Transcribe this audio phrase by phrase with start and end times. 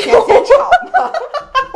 [0.00, 0.70] 先先吵？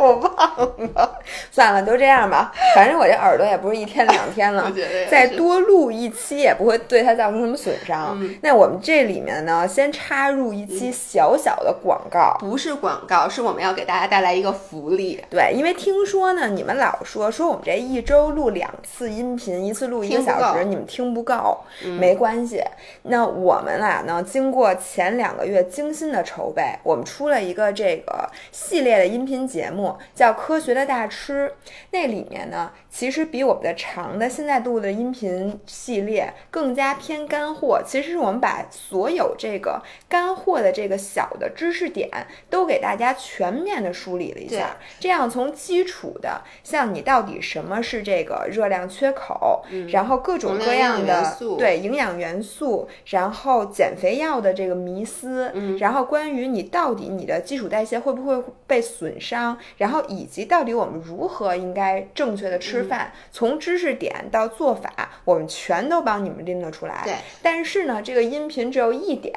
[0.07, 1.19] 我忘了，
[1.51, 2.51] 算了，都这样吧。
[2.75, 4.71] 反正我这耳朵也不是一天两天了
[5.09, 8.17] 再多录一期也不会对它造成什么损伤。
[8.21, 12.37] 嗯那我们这里面呢，先插入一期小小的广告。
[12.39, 15.23] 不是广告，是我们要给大家带来一个福利。
[15.29, 21.57] 对，因为听说呢，你们老说说我们这一周录两次音频，一次录一个小时，你们听不够，
[21.99, 22.63] 没关系。
[23.03, 31.47] 那我们俩呢，经过前两个月精心的筹备，我们出了一个这个系列的音频节目，叫《科学的大吃》。
[31.91, 37.79] 那里面呢，其实比我们的长的现在录的音频系列更加偏干货。
[37.85, 39.79] 其实是我们把所有这个
[40.09, 42.09] 干货的这个小的知识点
[42.49, 64.91] 都给大家全面的梳理了一下，这样从基础的，像你到底什么是这个热量缺口，然后各种各样的素对营养元素，然后减肥药的这个迷思，然后关于你到底你的基础代谢会不会被损伤，然后以及到底我们如何应该正确的吃饭，从知识点到做法，
[65.23, 67.01] 我们全都帮你们拎得出来。
[67.03, 67.13] 对，
[67.43, 69.33] 但是呢，这个音频只有一点，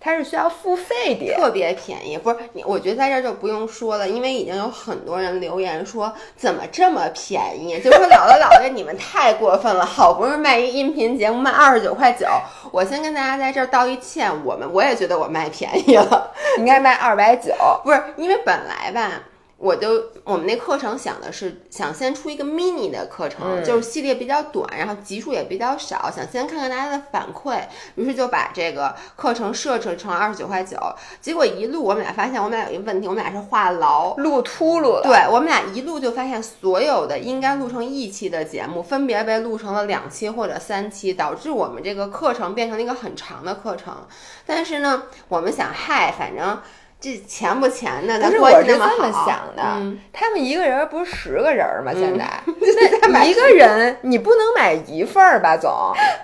[0.00, 1.34] 它是需要付费的。
[1.34, 2.64] 特别便宜，不是你？
[2.64, 12.26] 我觉得在这儿就不用说了，因为已经有很多人留言说怎么这么便宜，就说姥姥姥爷你们太过分了，好不容易卖一音频节目卖二十九块九，
[12.70, 17.52] 我先跟大家在这儿道一歉，我们我也觉得我卖便宜了，应该卖二百九。
[17.82, 19.22] 不是因为本来吧。
[19.62, 27.60] 我就我们那课程想的是想先出一个 mini 的课程，嗯就是系列比较短，然后集数也比较少，想先看看大家的反馈，
[27.94, 30.76] 于是就把这个课程设置成二十九块九。
[31.20, 34.16] 结果一路我们俩发现我们俩有一个问题，我们俩是话痨。
[34.16, 44.08] 录秃噜了，对我们俩一路就发现，所有的应该录成一期的节目，分别被录成了两期或者三期，导致我们这个课程变成了一个很长的课程。
[44.44, 46.60] 但是呢，我们想，嗨，反正
[47.02, 49.62] 这钱不钱的，但是，我是这么想的。
[49.80, 51.92] 嗯他们一个人不是十个人吗？
[51.92, 52.24] 现在、
[53.10, 55.70] 那一个人你不能买一份儿吧，总，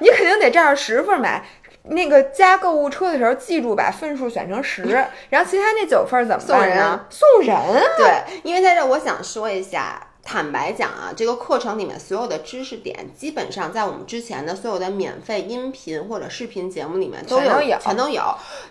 [0.01, 1.45] 你肯定得照着十份买。
[1.91, 4.83] 那个加购物车的时候，记住把份数选成十，
[5.31, 7.01] 然后其他那九份儿怎么办呢？
[7.09, 7.83] 送人啊！
[7.97, 10.01] 对，因为在这儿我想说一下。
[10.29, 18.23] 坦白讲啊，这个课程里面所有的知识点，基本上在我们之前的所有的免费音频或者视频节目里面都有全都有。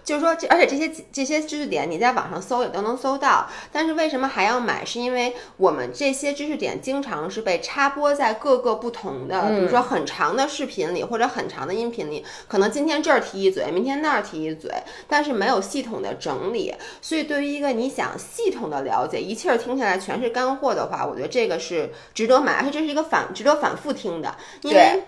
[0.03, 3.47] 就是说，而且这些这些知识点你在网上搜也都能搜到。
[3.72, 4.85] 但是为什么还要买？
[4.85, 14.72] 是因为我们这些知识点经常是被插播在各个不同的，比如说很长的视频里或者很长的音频里，可能今天这儿提一嘴，明天那儿提一嘴，
[15.07, 16.75] 但是没有系统的整理。
[17.01, 25.03] 所以对于一个你想系统的了解，一气儿听下来全是干货的话，我觉得这个是值得买，而且这是一个反值得反复听的，因为。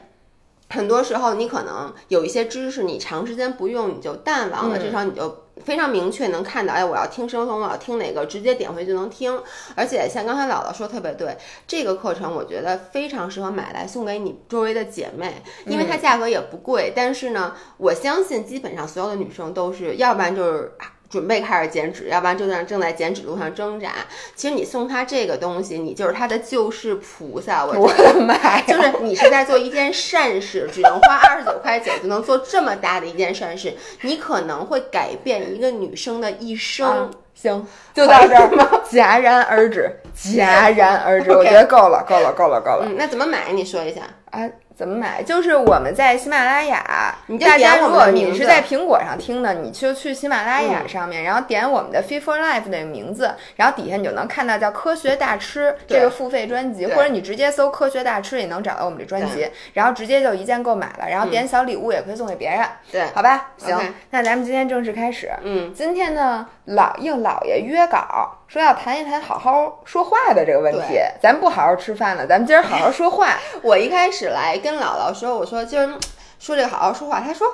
[0.72, 4.78] 很多时候，你可能有一些知识，你长时间不用，你就淡忘了。
[4.78, 9.41] 嗯至少你就非常明确能看到，哎，我要听生酮，我要听哪个，直接点回去就能听。
[9.73, 11.35] 而且像刚才姥姥说特别对，
[11.66, 16.94] 这个课程我觉得非常适合买来送给你周围的姐妹，因为它价格也不贵。
[16.95, 20.73] 但是呢，我相信基本上所有的女生都是，要不然就是。
[21.09, 23.90] 准备开始减脂，要不然就在正在减脂路上挣扎。
[24.36, 27.66] 其实你送他这个东西，你就是他的救世菩萨。
[27.66, 28.62] 我觉我得的妈呀！
[28.68, 36.88] 就是你是在做一件善事，只能花二十九块九就能做这么大的一件善事，你可能会改变一个女生的一生。
[36.88, 37.09] 啊
[37.41, 38.70] 行，就到这儿 吗？
[38.91, 41.31] 戛然而止， 戛然而止。
[41.31, 42.86] 我觉得够了，够了，够了，够了。
[42.86, 43.53] 嗯，那怎么买？
[43.53, 44.02] 你说一下。
[44.31, 44.41] 啊，
[44.79, 45.22] 怎么买？
[45.22, 63.50] 就是我们在喜马拉雅，大家如果你是在苹果上听的，你就去喜马拉雅嗯上面，然后点我们的 Fit for Life 的名字，然后底下你就能看到叫“科学大吃”这个付费专辑，或者你直接搜“科学大吃”也能找到我们这专辑，然后直接就一键购买了，然后点小礼物也可以送给别人，对，好吧？
[63.57, 63.78] 行
[64.11, 65.29] 那咱们今天正式开始。
[65.44, 71.00] 嗯，今天呢，老应老爷约稿，说要谈一谈好好说话的这个问题。
[71.19, 73.38] 咱不好好吃饭了，咱们今儿好好说话。
[73.63, 75.97] 我一开始来跟姥姥说，我说今儿
[76.38, 77.47] 说这个好好说话，她说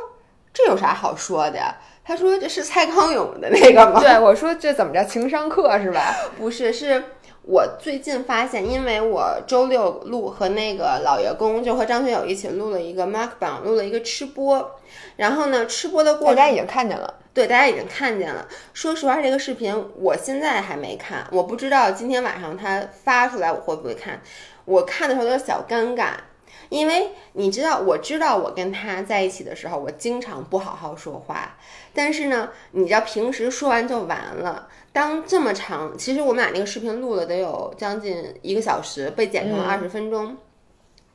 [0.54, 1.74] 这有啥好说的呀？
[2.04, 4.00] 她说这是蔡康永的那个吗？
[4.04, 6.14] 对，我说这怎么着情商课是吧？
[6.38, 7.02] 不是，是
[7.44, 14.72] 我最近发现，因为我周六录和那个老爷公，就和张学友一起录了一个 Mark 榜，录了一个吃播。
[15.16, 17.14] 然后呢，吃播的过程大家已经看见了。
[17.36, 18.48] 对，大家已经看见了。
[18.74, 24.22] 说实话，这个视频我现在还没看，我不知道今天晚上他发出来我会不会看。
[24.64, 26.12] 我看的时候有点小尴尬，
[26.70, 31.58] 因为你知道，我知道我跟他在一起的时候，我经常不好好说话。
[31.94, 34.70] 但是呢，你知道平时说完就完了。
[34.94, 40.38] 当这么长，其实我们俩那个视频录了得有将近一个小时，被剪成了嗯二十分钟。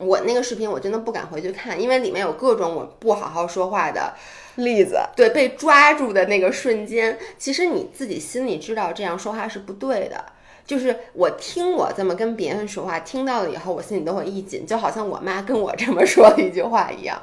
[0.00, 4.14] 我那个视频我真的不敢回去看，因为里面有各种我不好好说话的
[4.54, 4.98] 例子。
[5.14, 10.24] 对，被抓住的那个瞬间，其实你自己心里知道这样说话是不对的。
[10.64, 17.20] 就是我听我这么跟别人说话，听到了以后，我心里都会一紧，就好像我妈跟我这么说的一句话一样。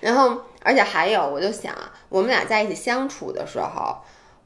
[0.00, 1.74] 然后，而且还有，我就想，
[2.08, 3.96] 我们俩在一起相处的时候，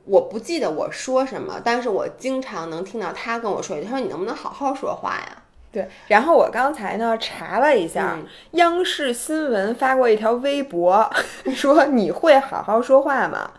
[0.04, 5.42] 我不记得我说什么，但是我经常能听到他跟我说一句，他说：“你能不能好好说话呀？”
[5.74, 5.88] 对。
[6.06, 8.16] 然后我刚才呢查了一下，
[8.52, 11.10] 央视新闻发过一条微博，
[11.54, 13.50] 说：“你会好好说话吗？”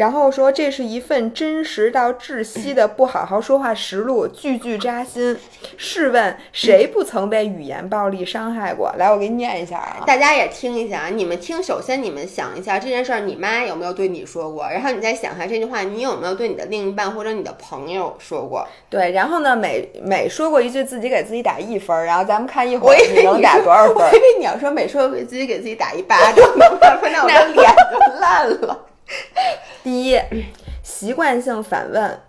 [0.00, 5.36] 然后说这是一份真实到窒息的不好好说话实录，句句扎心。
[5.76, 8.90] 试问谁不曾被语言暴力伤害过？
[8.96, 11.08] 来，我给你念一下啊，大家也听一下啊。
[11.10, 14.66] 你们听，首先你们想一下这件事儿，你妈有没有对你说过？
[14.70, 18.66] 然后你再想一下这句话，你有没有对你的另一半或者你的朋友说过？
[18.88, 23.96] 对，然后呢，每每说过一句，自己给自己打一分，然后咱们看一会儿你能打多少分。
[23.96, 28.86] 我以为你要说每说给自己给自己打一巴掌， 那我的脸就烂了。
[29.82, 30.20] 第一，
[30.82, 32.20] 习惯性反问：“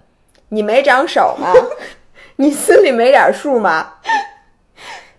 [0.49, 1.53] 你没长手吗？
[2.37, 3.95] 你心里没点数吗？”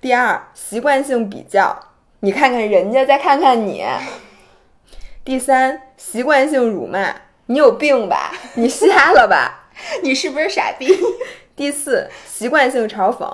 [0.00, 1.78] 第二，习惯性比较
[2.20, 3.84] ：“你看看人家，再看看你。”
[5.24, 7.14] 第三，习惯性辱骂
[7.46, 8.32] ：“你有病吧？
[8.54, 9.68] 你瞎了吧？
[10.02, 10.98] 你是不是傻逼？”
[11.54, 13.28] 第四，习惯性嘲讽：“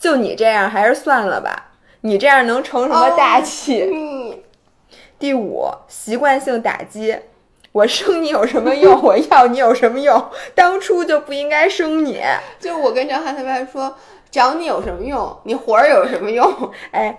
[0.00, 1.72] 就你这样，还是算了吧？
[2.00, 4.42] 你这样能成什么大器？”
[5.18, 7.16] 第五，习惯性打击。
[7.78, 9.00] 我生你有什么用？
[9.00, 10.30] 我要你有什么用？
[10.52, 12.20] 当初就不应该生你。
[12.58, 13.94] 就我跟张翰他爸说，
[14.32, 15.38] 找你有什么用？
[15.44, 16.52] 你活儿有什么用？
[16.90, 17.16] 哎，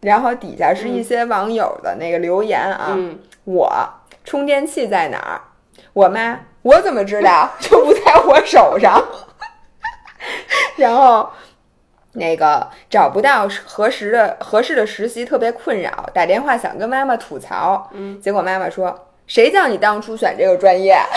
[0.00, 2.94] 然后底下是一些网友的那个留言啊。
[3.44, 3.72] 我
[4.22, 5.40] 充电器在哪儿？
[5.94, 7.50] 我妈，我怎么知道？
[7.58, 9.02] 就不在我手上。
[10.76, 11.30] 然后
[12.12, 17.88] 那个找不到合适的合适的实习，特别困扰，打电话想跟妈妈吐槽。
[17.92, 19.08] 嗯，结果妈妈说。
[19.26, 20.96] 谁叫你当初选这个专业？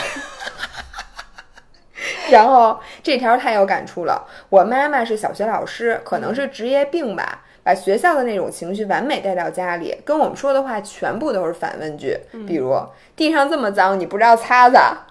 [2.30, 4.28] 然后这条太有感触了。
[4.50, 12.18] 我妈妈是小学老师，可能是职业病吧，把学校的那种情绪完美带到家里，跟我们说的话全部都是反问句。
[12.48, 12.76] 比如
[13.16, 15.06] 地上这么脏，你不知道擦擦？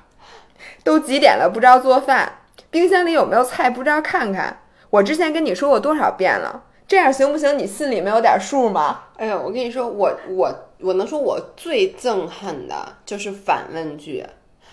[0.82, 2.32] 都几点了，不知道做饭？
[2.70, 4.58] 冰箱里有没有菜，不知道看看？
[4.90, 6.64] 我之前跟你说过多少遍了？
[6.86, 7.56] 这样行不行？
[7.58, 9.04] 你心里没有点数吗？
[9.16, 10.52] 哎呀，我跟你说，我我
[10.84, 14.24] 我能说，我最憎恨的就是反问句，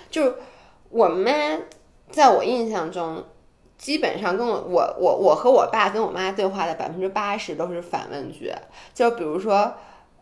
[0.09, 0.35] 就是
[0.89, 1.31] 我妈
[2.09, 3.23] 在我印象中，
[3.77, 8.53] 基本上跟我我我我和我爸跟我妈对话的百分之八十都是反问句，
[8.93, 9.73] 就比如说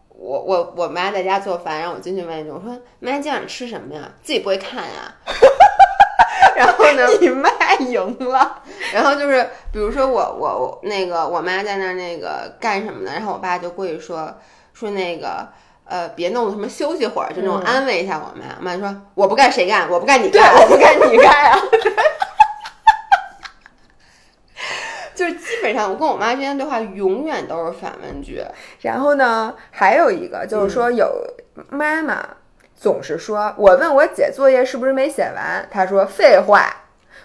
[0.10, 4.12] 我我我妈在家做饭，让我进去问一句，我说妈今晚吃什么呀？
[4.22, 5.16] 自己不会看呀。
[6.56, 7.08] 然后呢？
[7.22, 7.50] 你妈
[7.80, 8.62] 赢了。
[8.94, 13.12] 然后就是，比如说我我我那个我妈在那那个干什么呢？
[13.14, 14.34] 然后我爸就过去说
[14.74, 15.48] 说那个
[15.90, 18.56] 呃，别弄，什么休息会儿，就那种安慰一下我妈。
[18.60, 19.90] 我妈说我不干谁干？
[19.90, 21.60] 我不干你干，我不干你干啊。
[25.16, 28.42] 就是基本上我跟我妈之间对话永远都是反问句。
[28.82, 31.12] 然后呢，还有一个就是说有
[31.70, 32.26] 妈妈。
[32.82, 36.74] 总是说，我问我姐作业是不是没写完，她说废话。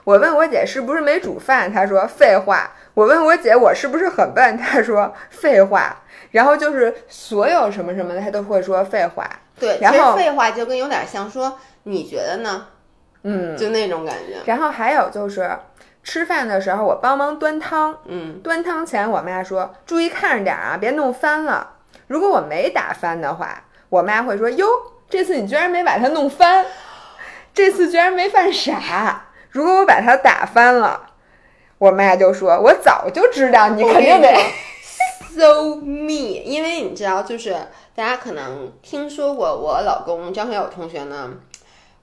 [0.02, 2.72] 我问我姐是不是没煮饭，她说废话。
[2.94, 6.02] 我问我姐我是不是很笨，她说废话。
[6.34, 9.24] 然后就是所有什么什么的，他都会说废话。
[9.56, 12.66] 对，然后废话就跟有点像说你觉得呢？
[13.22, 14.40] 嗯，就那种感觉。
[14.44, 15.56] 然后还有就是
[16.02, 21.70] 吃饭的时候我帮忙端汤，嗯，端汤前我妈说注意看着点啊，别弄翻了。
[22.08, 24.66] 如果我没打翻的话，我妈会说哟。
[25.08, 26.66] 这次你居然没把它弄翻，
[27.54, 29.26] 这次居然没犯傻。
[29.50, 31.00] 如果我把它打翻了，
[31.78, 34.34] 我妈就说：“我早就知道你肯定得
[35.38, 37.54] so me。”因为你知道，就是
[37.94, 41.30] 大家可能听说过我老公张学友同学呢。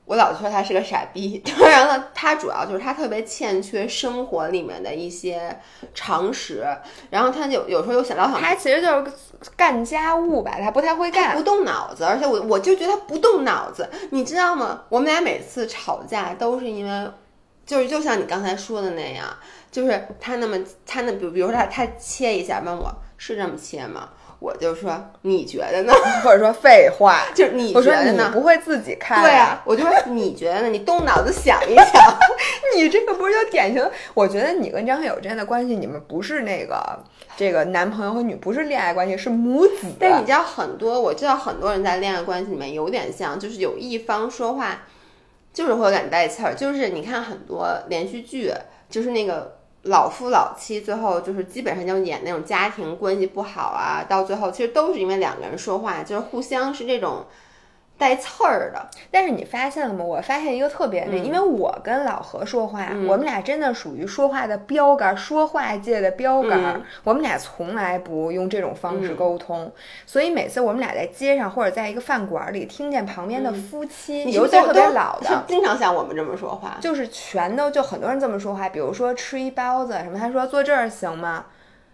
[0.06, 5.58] 我老说他是个傻逼，当 然了，他主要就是他特别欠缺生活里面的一些
[5.94, 6.66] 常识，
[7.10, 9.12] 然后他就有时候又想到想，他其实就是
[9.56, 14.82] 干家务吧，他不太会干，不动脑子，而且我我就觉得他不动脑子，你知道吗？
[14.90, 17.12] 我们俩每次吵架都是因为，
[17.66, 19.26] 就是就像你刚才说的那样，
[19.72, 24.10] 就是他那么他那比比如说他他切一下问我是这么切吗？
[24.40, 25.94] 我就说你觉得呢？
[26.26, 28.32] 或者说废话， 就是你觉得呢？
[28.34, 29.22] 不会自己看？
[29.22, 30.70] 对啊，我就说你觉得呢？
[30.70, 32.18] 你动脑子想一想，
[32.76, 33.88] 你这个不是就典型？
[34.16, 37.00] 我觉得你跟张学友之间的关系，你们不是那个
[37.38, 39.86] 这个男朋友和女，不是恋爱关系，是母子。
[40.00, 44.86] 但你知道很多，我知道很多人在恋爱关系里面有点像，就是有一方说话
[45.54, 46.56] 就是会有点带刺儿。
[46.56, 48.52] 就是你看很多连续剧，
[48.90, 57.26] 就是那个老夫老妻最后就是基本上就演那种家庭关系不好啊，到最后其实都是因为两个人说话就是互相是这种
[58.02, 58.90] 带刺儿的。
[59.12, 60.04] 但是你发现了吗？
[60.04, 66.60] 我发现一个特别的，嗯因为我跟老何说话，嗯我们俩真的属于说话的标杆，说话界的标杆。
[66.60, 69.72] 嗯我们俩从来不用这种方式嗯沟通，
[70.06, 76.78] 所以每次我们俩在街上或者在一个饭馆里听见旁边的夫妻，嗯尤其是特别老的，经常像我们这么说话。
[76.82, 81.46] 就是全都就很多人这么说话，比如说吃一包子什么，他说坐这儿行吗？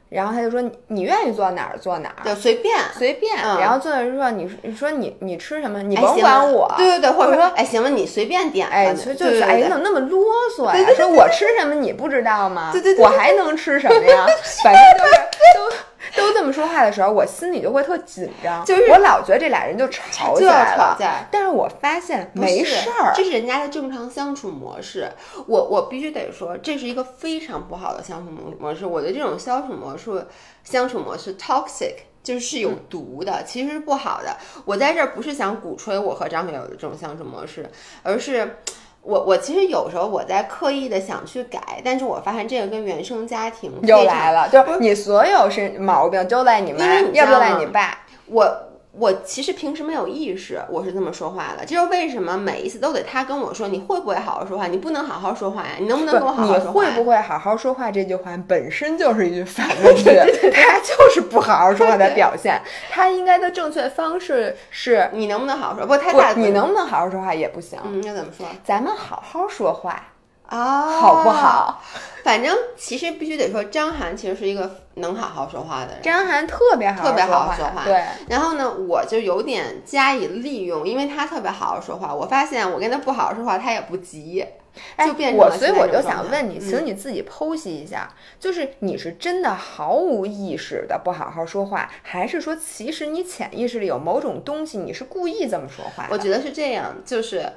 [0.09, 3.35] 然后他就说你你愿意坐哪儿坐哪儿，就随便，随便。
[3.43, 6.73] 嗯然后坐那儿说你你说你你吃什么，你哎甭管我。
[6.77, 8.73] 对对对，或者说哎，行了，你随便点吧。
[8.73, 10.23] 哎，就是哎，你怎么那么啰
[10.57, 10.87] 嗦呀？
[10.95, 12.69] 说我吃什么你不知道吗？
[12.71, 14.25] 对对对我还能吃什么呀？
[14.63, 15.21] 反正就是
[15.55, 15.75] 都
[16.17, 20.95] 都这么说话的时候，我心里就会特紧张，就是我老觉得这俩人就吵起来了。
[20.95, 21.27] 吵架。
[21.31, 25.09] 但是我发现没事儿，这是人家的正常相处模式。
[25.45, 28.85] 我我必须得说，这是一个非常不好的相处模模式。
[28.85, 30.27] 我的这种相处模式，
[30.63, 31.93] 相处模式 toxic。
[32.23, 34.35] 就是是有毒的，其实是不好的。
[34.65, 37.69] 我在这儿不是想鼓吹我和张学友的这种相处模式，
[38.03, 38.57] 而是
[39.01, 47.99] 我我其实有时候我在刻意的想去改，但是我发现这个跟原生家庭又来了，就是你所有是毛病都赖你妈不就赖你爸。
[48.25, 48.45] 我
[48.99, 51.65] 我其实平时没有意识，我是这么说话的。
[51.65, 54.67] 这就是为什么每一次都得他跟我说，你会不会好好说话？
[54.67, 55.73] 你不能好好说话呀？
[55.79, 56.91] 你能不能跟我好好说话你？
[56.91, 57.91] 会不会好好说话？
[57.91, 60.03] 这句话本身就是一句反问句，
[60.51, 62.61] 他就是不好好说话的表现。
[62.89, 65.85] 他应该的正确方式是，你能不能好好说？
[65.85, 67.79] 不，他不大，你能不能好好说话也不行。
[67.85, 70.01] 嗯，那怎么说咱们好好说话，
[70.47, 70.99] 啊？
[70.99, 71.29] 好不？
[71.29, 71.81] 好？
[72.23, 76.01] 反正其实必须得说，张涵其实是一个能好好说话的人。
[76.01, 82.13] 张涵特别好特别好说话对，然后呢，我就有点加以利用，因为他特别好好说话。
[82.13, 84.45] 我发现我跟他不好好说话，他也不急，
[84.97, 96.09] 哎就变成我，所以我就想问你，嗯请你自己剖析一下，就是你是真的毫无意识的不好好说话，还是说其实你潜意识里有某种东西，你是故意这么说话？
[96.11, 97.53] 我觉得是这样，就是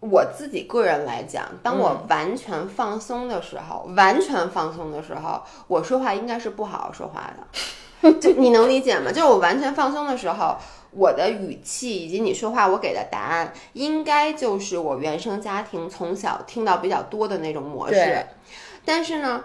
[0.00, 8.12] 我自己个人来讲，当我完全放松的时候，完全放松的时候，我说话应该是不好好说话的。
[8.20, 9.10] 就你能理解吗？
[9.10, 10.56] 就是我完全放松的时候，
[10.90, 18.26] 我的语气以及你说话我给的答案，应该就是我原生家庭从小听到比较多的那种模式对。
[18.84, 19.42] 但是呢，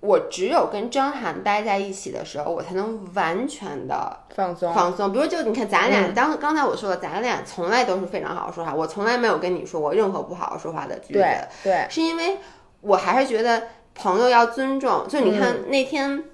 [0.00, 5.12] 我只有跟张涵待在一起的时候，我才能完全的放松，放松。
[5.12, 12.38] 比如就你看咱俩，嗯当刚才我说的，咱俩从来都是非常好好说话，我从来没有跟你说过任何不好好说话的句子，对对，是因为
[12.80, 13.64] 我还是觉得
[13.94, 15.06] 朋友要尊重。
[15.08, 16.24] 就你看、嗯那天。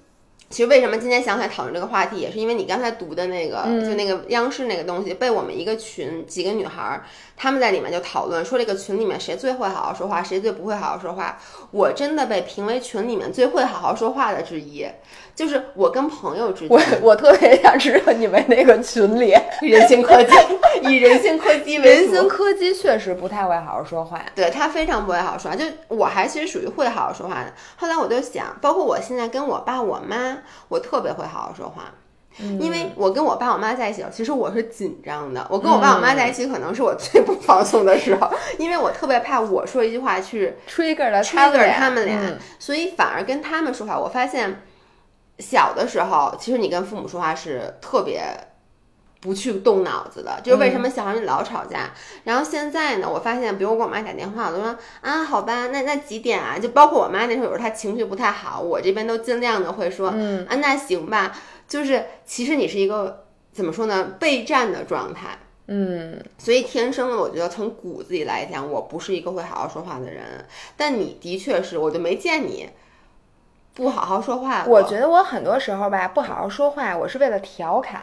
[0.51, 7.03] 其实为什么今天想起来讨论这个话题，也是因为你刚才读的那个，嗯就那个央视那个东西，被我们一个群几个女孩
[7.35, 11.39] 儿，她们在里面就讨论说这个群里面谁最会好好说话，谁最不会好好说话。
[11.71, 14.87] 我真的被评为群里面最会好好说话的之一，
[15.35, 20.35] 就是我跟朋友之间我，我特别想知道你们那个群里，人性科技，
[20.89, 21.89] 以人性科技为主。
[21.89, 24.21] 人形科技确实不太会好好说话。
[24.35, 27.53] 对他非常不会好好说话，就我还其实属于会好好说话的。
[27.77, 30.39] 后来我就想，包括我现在跟我爸我妈，
[30.69, 31.93] 我特别会好好说话。
[32.39, 35.47] 因为我跟我爸我妈在一起，其实我是紧张的。
[35.51, 42.39] 我跟我爸我妈在一起，可能是我最不放松的时候，因为我特别怕我说一句话去 trigger 了 trigger 他们俩，嗯。
[42.59, 44.63] 所以反而跟他们说话，我发现
[45.39, 48.23] 小的时候，其实你跟父母说话是特别
[49.25, 51.91] 不去动脑子的，就是为什么小孩你老吵架。
[52.25, 56.59] 然后现在呢，我发现，比如我给我妈打电话，我都说啊，好吧，那那几点啊？
[56.59, 61.35] 就包括我妈那时候有时候她情绪不太好，我这边都尽量的会说，嗯啊，那行吧。
[61.67, 65.39] 就是其实你是一个怎么说呢，备战的状态。
[65.69, 70.45] 嗯，所以天生的，我觉得从骨子里来讲，我不是一个会好好说话的人。
[70.77, 72.69] 但你的确是，我就没见你
[73.75, 74.65] 不好好说话。
[74.67, 78.01] 我觉得我很多时候吧，不好好说话，我是为了调侃。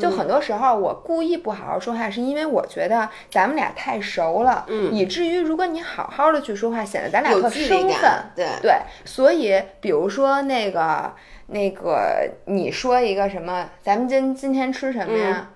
[0.00, 8.10] 就很多时候我故意不好好说话，是因为我觉得咱们俩太熟了，嗯以至于如果你好好的去说话，显得咱俩特生分。
[8.34, 8.72] 对，对，
[9.04, 11.12] 所以比如说那个
[11.46, 15.50] 那个，你说一个什么，咱们今今天吃什么呀？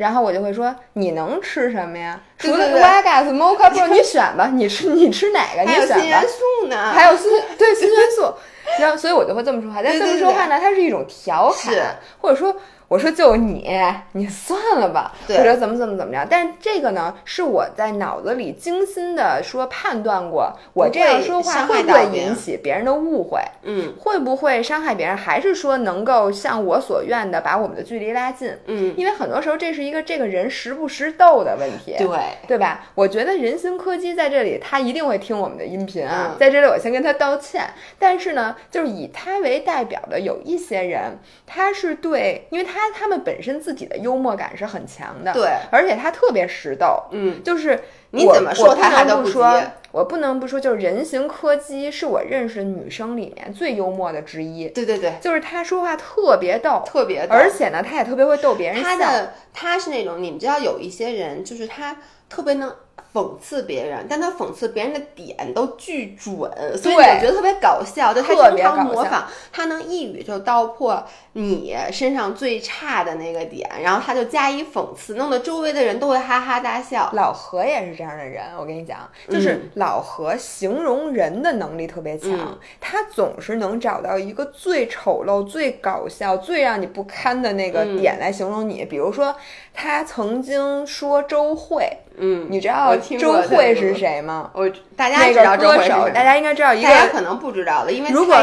[0.00, 2.18] 然后我就会说，你能吃什么呀？
[2.38, 5.60] 除了对对对 Wagas Mocha Pro，你选吧，你吃你吃哪个？
[5.60, 6.22] 你还有选吧新元。
[6.22, 8.32] 素呢，还有新对新元素，
[8.78, 9.82] 然后所以我就会这么说话。
[9.84, 12.56] 但这么说话呢，它是一种调侃，或者说
[12.90, 13.70] 我说就你，
[14.14, 16.26] 你算了吧，对或者怎么怎么怎么样。
[16.28, 28.52] 但是这个呢，是我在脑子里精心的说判断过，我这样说话会会不会引起别人的误会，嗯会不会伤害别人，还是说能够像我所愿的把我们的距离拉近？
[28.66, 31.94] 嗯，因为很多时候这是一个这个人识不识逗的问题。
[31.96, 32.08] 对，
[32.48, 32.86] 对吧？
[32.96, 37.70] 我觉得人形柯基在这里，他一定会听我们的音频啊，嗯在这里我先跟他道歉。
[38.00, 47.78] 但是呢，就是以他为代表的有一些人，他是对，因为他他他们本身自己的幽默感是很强的，对，而且他特别识逗，嗯，就是
[48.12, 49.60] 你怎么说他还能不说，
[49.92, 58.88] 我不能不说，就是人形柯基是我认识女生里面最幽默的之一，对对对，就是他说话特别逗，特别逗而且呢，他也特别会逗别人笑。
[58.88, 61.96] 他的他是那种，你们知道有一些人，就是他
[62.28, 62.74] 特别能
[63.12, 68.12] 讽刺别人，但他讽刺别人的点都巨准，所以我觉得特别搞笑。
[68.14, 71.04] 就他经常模仿，他能一语就道破
[71.34, 77.10] 你身上最差的那个点，然后他就加以讽刺，弄得周围的人都会哈哈大笑。
[77.14, 88.84] 老何也是这样的人，我跟你讲，就是嗯老何形容人的能力特别强，嗯他总是能找到一个最丑陋、最搞笑、最让你不堪的那个嗯点来形容你。
[88.84, 89.34] 比如说，
[89.72, 94.50] 他曾经说周慧，嗯，你知道周过慧是谁吗？
[94.54, 96.88] 我大家那知道歌手，周慧是谁大家应该知道一个。
[96.88, 98.36] 大家可能不知道的，因为如果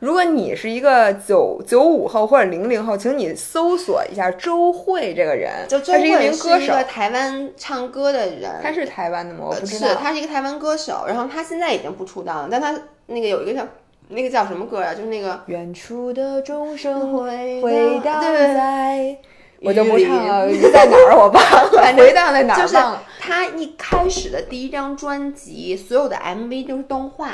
[0.00, 9.46] 如果你是一个九九五后或者零零后，请你搜索一下周慧这个人，就周他是一名歌手台湾唱歌的人，他是台湾的吗？
[9.48, 9.94] 我不知是，道。
[9.94, 12.74] 他是一个台湾歌手，然后他现在已经不出道了，但他
[13.06, 13.66] 那个有一个叫
[14.08, 14.92] 那个叫什么歌啊？
[14.92, 19.16] 就是那个远处的钟声回回荡在，
[19.64, 21.42] 我就不唱了，里在哪儿我忘
[21.72, 23.02] 了， 回荡在哪就是儿忘了。
[23.18, 27.30] 他一开始的第一张专辑，所有的 MV 都是动画，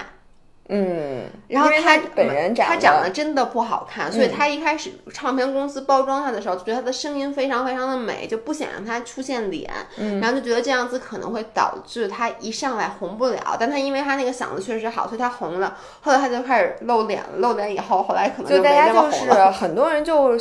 [0.68, 9.68] 嗯，然后他本人长他长得真的不好看，所以嗯他一开始唱片公司包装他的时候，就觉得他的声音非常非常的美，就不想让他出现脸，
[9.99, 13.56] 嗯然后就觉得这样子可能会导致他一上来红不了。
[13.58, 15.76] 但他因为他那个嗓子确实好，所以他红了。
[16.02, 19.28] 后来他就开始露脸了，露脸以后，后来可能就大家就是。
[19.50, 20.38] 很多人就。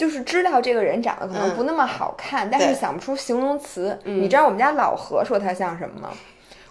[0.00, 3.98] 就是知道这个人长得可能嗯不那么好看，但是想不出形容词。
[4.04, 6.08] 嗯你知道我们家老何说他像什么吗？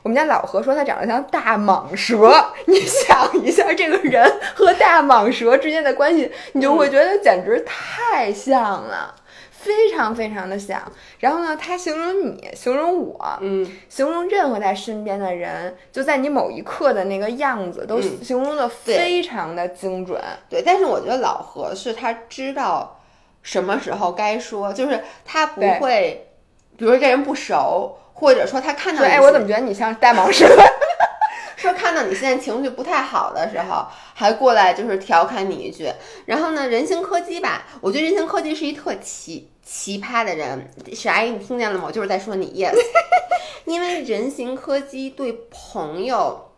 [0.01, 2.33] 我们家老何说他长得像大蟒蛇。
[2.65, 9.13] 你想一下，这个人和大蟒蛇之间的关系，你就会觉得简直太像了，
[9.51, 10.81] 非常非常的像。
[11.19, 20.19] 然后呢，他形容你，形容我，嗯，形容任何在身边的人，就在你某一刻的那个样子，都嗯形容的非常的精准。
[20.50, 20.63] 对。
[20.65, 22.98] 但是我觉得老何是他知道
[23.41, 26.30] 什么时候该说，就是他不会，
[26.78, 30.47] 比如说这人不熟，或者说他看到对，哎，我怎么觉得你像大蟒蛇？
[31.58, 35.91] 说看到你现在情绪不太好的时候，还过来就是调侃你一句。
[36.25, 40.71] 然后呢，人形柯基吧，我觉得人形柯基是一特奇奇葩的人。
[40.93, 41.86] 史阿姨，你听见了吗？
[41.88, 42.73] 我就是在说你 yes，
[43.65, 46.52] 因为人形柯基对朋友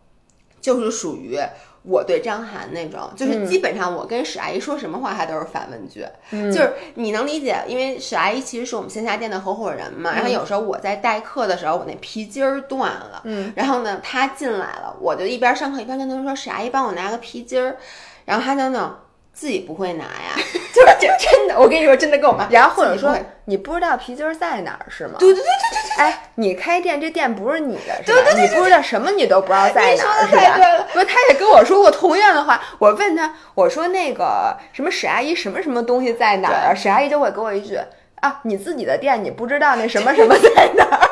[0.60, 1.38] 就是属于。
[1.82, 6.06] 我对张涵那种，就是基本上我跟史阿姨说什么话，她都是反问句，
[6.52, 17.76] 就是你能理解，因为史阿姨其实是我们线下店的合伙人嘛，然后有时候我在代课的时候，我那皮筋儿断了，嗯，然后呢，她进来了，我就一边上课一边跟她说，史阿姨帮我拿个皮筋儿，
[18.24, 18.92] 然后她就那种
[19.32, 20.36] 自己不会拿呀，
[20.72, 23.16] 就是这真的，我跟你说真的跟我妈，然后或者说
[23.46, 25.14] 你不知道皮筋儿在哪儿是吗？
[25.18, 28.30] 对对对对对对哎，你开店这店不是你的，是吧？
[28.40, 30.40] 你不知道什么你都不知道在哪儿，得是吧？
[30.40, 32.62] 太对了不是，他也跟我说过同样的话。
[32.78, 36.74] 我问他，我说那个什么史阿姨什么什么东西在哪儿啊？
[36.74, 37.78] 史阿姨就会给我一句
[38.20, 41.08] 啊，你自己的店你不知道那什么什么在哪儿？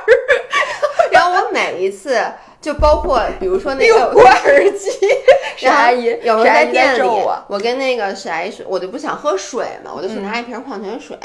[1.81, 2.23] 一次
[2.61, 4.91] 就包括比如说那用个过耳机，
[5.57, 7.45] 史然后阿姨有时候史阿姨在店里，我。
[7.49, 11.17] 我跟那个史阿姨说，我就不想喝水嘛，我就去嗯拿一瓶矿泉水。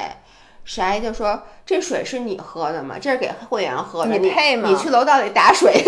[0.63, 2.95] 史阿姨就说：“这水是你喝的吗？
[2.99, 5.71] 这是给会员喝的，你你配吗你去楼道里打水。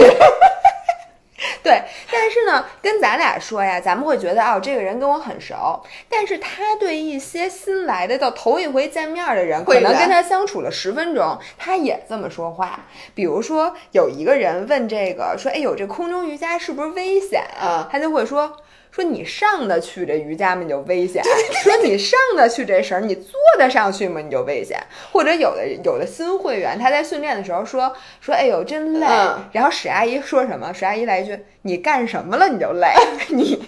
[1.62, 12.80] 对，但是呢，跟咱俩说呀，咱们会觉得哦，这个人跟我很熟，但是他对一些新来的到头一回见面的人，可能跟他相处了十分钟，他也这么说话。
[13.14, 18.58] 比如说，有一个人问这个说：“哎呦，这空中瑜伽是不是危险啊？”他就会说。
[18.98, 20.64] 说你上得去这瑜伽吗？
[20.64, 21.24] 你就危险。
[21.64, 24.20] 说你上得去这绳儿，你坐得上去吗？
[24.20, 24.80] 你就危险。
[25.12, 29.06] 或者有的有的新会员他在训练的时候说说，哎呦真累。
[29.08, 30.74] 嗯然后史阿姨说什么？
[30.74, 32.48] 史阿姨来一句：“你干什么了？
[32.50, 32.88] 你就累？
[33.30, 33.64] 你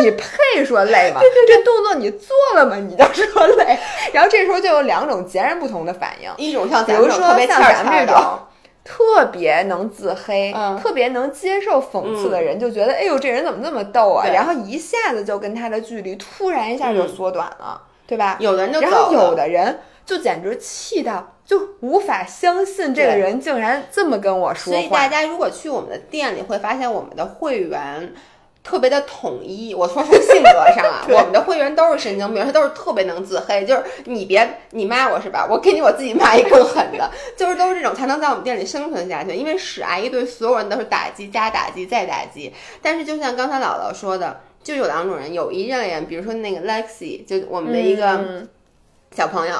[0.00, 1.20] 你配说累吗？
[1.46, 2.76] 这动作你做了吗？
[2.76, 3.78] 你就说累。”
[4.14, 6.30] 然后这时候就有两种截然不同的反应。
[6.38, 8.38] 一种像比如说咱们这种特别像欠儿欠的，咱们这种
[8.84, 14.26] 特别能自黑、嗯特别能接受讽刺的人，就觉得哎呦这人怎么这么逗啊？
[14.26, 17.82] 然后一下子就跟他的距离突然一下就缩短了。
[18.06, 18.36] 对吧？
[18.38, 25.08] 有的人就然后有的人就简直气到就无法相信这个人竟然这么跟我说所以大。
[25.08, 28.12] 家如果去我们的店里，会发现我们的会员。
[28.64, 35.46] 特别的统一，我说从性格上啊， 我们的会员都是神经病，他都是特别能自黑，就是你别你骂我是吧？
[35.48, 39.34] 我给你我自己骂一更狠的， 就是都是这种才能在我们店里生存下去。
[39.34, 48.48] 因为史阿姨对所有人都是打击加打击再打击，但是就像刚才姥姥说的，就有两种人，有一类人，比如说那个 Lexi，就我们的一个嗯
[49.14, 49.56] 小朋友，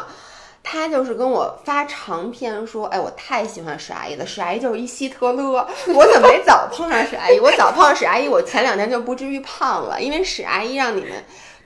[0.66, 7.38] 他就是跟我发长篇说，哎，我太喜欢史阿姨了，史阿姨就是一希特勒，我怎么没早碰上史阿姨？
[7.38, 11.12] 我早碰上史阿姨，我前两天就不至于胖了，因为史阿姨让你们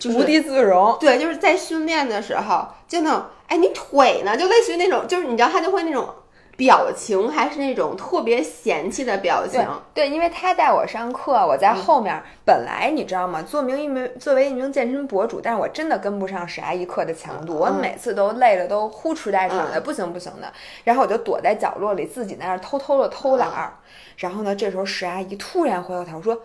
[0.00, 0.96] 就是无地自容。
[1.00, 4.36] 对，就是在训练的时候，就那种，哎，你腿呢？
[4.36, 6.12] 就类似于那种，就是你知道他就会那种
[6.58, 10.08] 表情，还是那种特别嫌弃的表情对。
[10.08, 12.20] 对，因为他带我上课，我在后面。
[12.44, 13.40] 本来你知道吗？
[13.42, 20.52] 作名一名作为一名健身博主，但是我真的跟不上史阿姨课的强度，我嗯每次都累的都呼哧带喘的，不行不行的。
[20.82, 23.74] 然后我就躲在角落里，自己在那儿偷偷的偷懒儿。
[24.16, 26.42] 然后呢，这时候史阿姨突然回过头说。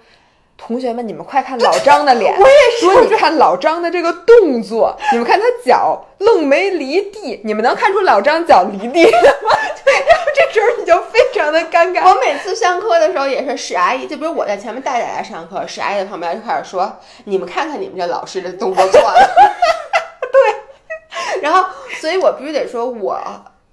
[0.55, 2.33] 同学们，你们快看老张的脸！
[2.39, 9.49] 我也说，你看老张的这个动作， 你们看他脚愣没离地，你们能看出老张脚离地了吗？
[9.83, 12.07] 对， 然后这时候你就非常的尴尬。
[12.07, 19.19] 我每次上课的时候也是史阿姨，就比如我在前面带大家上课，史阿姨在旁边就开始说：“你们看看你们这老师的动作错了。”
[20.31, 21.65] 对，然后
[21.99, 23.19] 所以我必须得说，我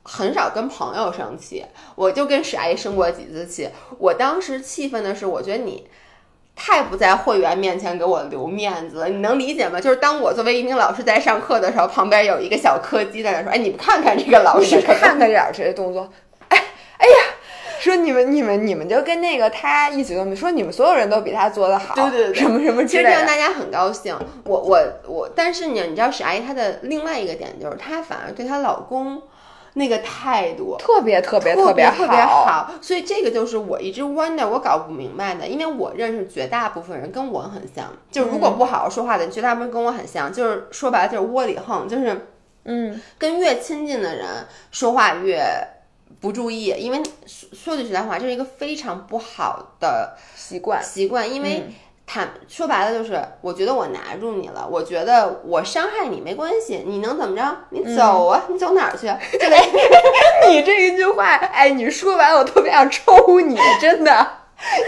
[0.02, 1.64] 很少跟朋友生气，
[1.94, 3.68] 我就跟史阿姨生过几次气。
[3.98, 5.88] 我当时气愤的是，我觉得你。
[6.62, 9.80] 太不在会员面前给我留面子了，你能理解吗？
[9.80, 16.06] 就是当我作为一名老师在上课的时候，旁边有一个小柯基在那说：“哎，你们看看这个老师看看这老师的动作，
[16.48, 16.58] 哎
[16.98, 17.14] 哎呀，
[17.80, 23.10] 说你们你们你们就跟那个他一起动作，说你们所有人都比他做的好，对对对什么什么其实之类的。
[23.10, 24.14] 这让大家很高兴。
[24.44, 29.22] 我我我，但是呢，你知道史阿姨她的另外一个点就是，她反而对她老公
[29.74, 30.76] 那个态度。
[30.78, 42.28] 特别特别特别特别好，所以这个就是我一直 wonder 我搞不明白的，因为我认识绝大部分人跟我很像，就是如果不好好说话的，绝大部分跟我很像，就是说白了就是窝里横，就是
[42.64, 44.26] 嗯，跟越亲近的人
[44.70, 45.42] 说话越
[46.20, 50.82] 不注意，因为说说句实在话，这是一个非常不好的习惯。
[50.82, 51.72] 习惯，因为嗯
[52.12, 57.56] 坦说白了就是，我觉得我拿住你了，我觉得我伤害你没关系，你能怎么着？
[57.70, 59.06] 你走啊，你走哪儿去？
[59.38, 59.56] 这个
[60.50, 64.26] 你这一句话，哎，你说完我特别想抽你，真的。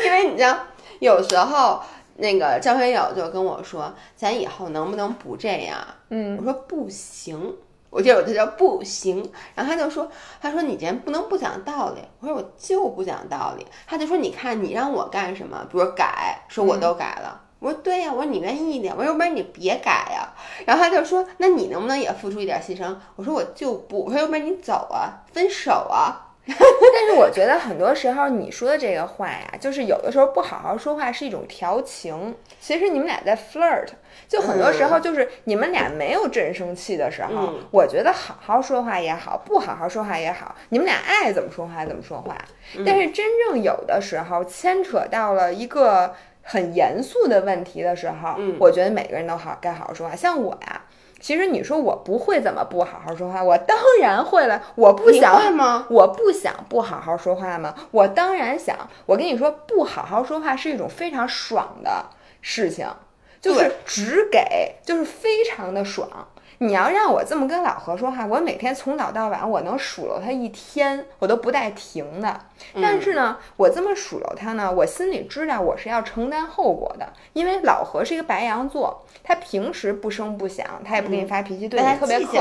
[0.04, 0.58] 因为你知道，
[0.98, 1.80] 有时候
[2.16, 5.78] 那个张学友就跟我说，咱以后能不能不这样？
[6.10, 7.54] 嗯我说不行。
[7.92, 9.22] 我就有他叫不行，
[9.54, 12.00] 然后他就说，他说你这人不能不讲道理。
[12.20, 13.66] 我说我就不讲道理。
[13.86, 17.38] 他就说你看你让我干什么，比如改，说我都改了。
[17.58, 20.26] 我说对呀、我说你愿意一点，我说要不然你别改呀、
[20.64, 22.96] 然后他就说，那你能不能也付出一点牺牲？
[23.14, 26.21] 我说我就不，我说要不然你走啊，分手啊。
[26.48, 32.34] 但是我觉得很多时候你说的这个话呀，就是有的时候不好好说话是一种调情。
[32.60, 33.86] 其实你们俩在 flirt，
[34.28, 42.36] 就很多时候就是你们俩没有真生气的时候，嗯我觉得好好说话也好，不好好说话也好，你们俩爱怎么说话怎么说话。
[42.84, 50.16] 但是真正有的时候牵扯到了一个很严肃的问题的时候，嗯我觉得每个人都好该好好说话。
[50.16, 50.82] 像我呀。
[51.22, 54.60] 其实你说我不会怎么不好好说话，我当然会了。
[54.74, 55.86] 我不想吗？
[55.88, 57.72] 我不想不好好说话吗？
[57.92, 58.76] 我当然想。
[59.06, 62.06] 我跟你说，不好好说话是一种非常爽的
[62.40, 62.88] 事情，
[63.40, 66.08] 就是只给，就是非常的爽。
[66.62, 72.40] 你要让我这么跟老何说话，我每天从早到晚，我能数落他一天，我都不带停的。
[72.80, 82.38] 但是呢，我这么数落他呢，我心里知道我是要承担后果的，因为老何是一个白羊座，他平时不声不响，他也不给你发脾气，对他你特别客气。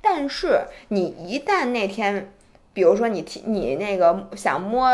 [0.00, 2.32] 但是你一旦那天，
[2.72, 4.88] 比如说你提你那个想摸，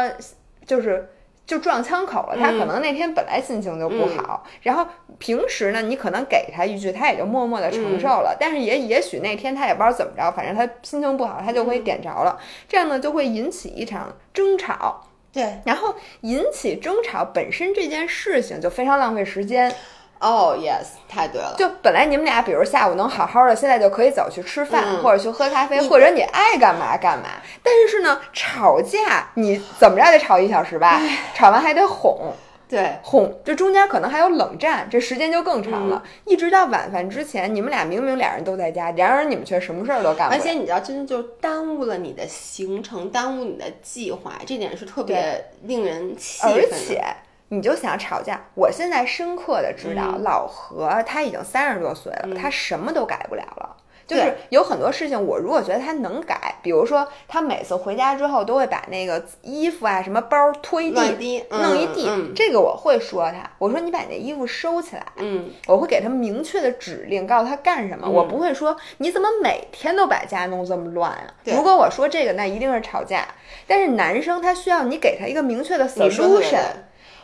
[0.66, 1.08] 就是
[1.48, 4.86] 就撞枪口了，他可能那天本来心情就不好，然后
[5.18, 15.04] 平时呢，你可能给他一句，他也就默默的承受了，但是也也许那天他也不知道怎么着，反正他心情不好，他就会点着了，这样呢就会引起一场争吵。
[15.32, 19.74] 对，然后引起争吵本身这件事情就非常浪费时间，
[20.20, 21.54] 哦、yes，太对了。
[21.56, 27.28] 就本来你们俩，比如下午能好好的，现在就可以走去吃饭，嗯或者去喝咖啡，或者你爱干嘛干嘛。
[27.62, 31.00] 但是呢，吵架你怎么着得吵一小时吧？
[31.34, 32.32] 吵完还得哄
[32.68, 36.02] 对，哄，这中间可能还有冷战，这时间就更长了。
[36.26, 40.38] 一直到晚饭之前，你们俩明明俩人都在家，然而你们却什么事儿都干不了。
[40.38, 46.58] 而且你知道，真的就耽误了你的行程，耽误你的计划，这点是特别令人气愤的。
[46.60, 47.02] 而且
[47.48, 48.40] 你就想吵架。
[48.54, 53.76] 我现在深刻的知道，老何他已经三十多岁了，他什么都改不了了。
[54.06, 71.24] 就是有很多事情，我如果觉得他能改，比如说他每次回家之后都会把那个衣服啊、什么包推地、弄一地，这个我会说他，我说你把那衣服收起来，嗯，我会给他明确的指令，告诉他干什么，我不会说你怎么每天都把家弄这么乱啊。
[71.44, 73.28] 如果我说这个，那一定是吵架。
[73.66, 76.62] 但是男生他需要你给他一个明确的 solution，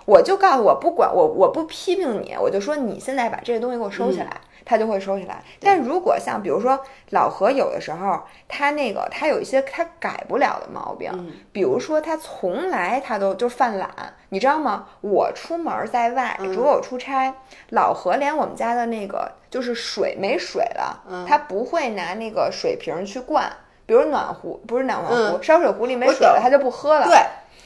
[0.05, 4.31] 我就告诉我不管我我不批评你，我就说你现在把这个东西给我收起来。
[4.67, 11.13] 他就会收起来，但如果像比如说老何有的时候，他那个他有一些他改不了的毛病，
[11.53, 13.91] 比如说他从来他都就犯懒，
[14.31, 14.87] 你知道吗？
[15.03, 17.35] 我出门在外，如果我出差，
[17.73, 23.53] 老何连我们家的那个就是水没水了，他不会拿那个水瓶去灌，
[23.85, 27.07] 比如暖壶不是暖壶，烧水壶里没水了，他就不喝了。
[27.07, 27.19] 对，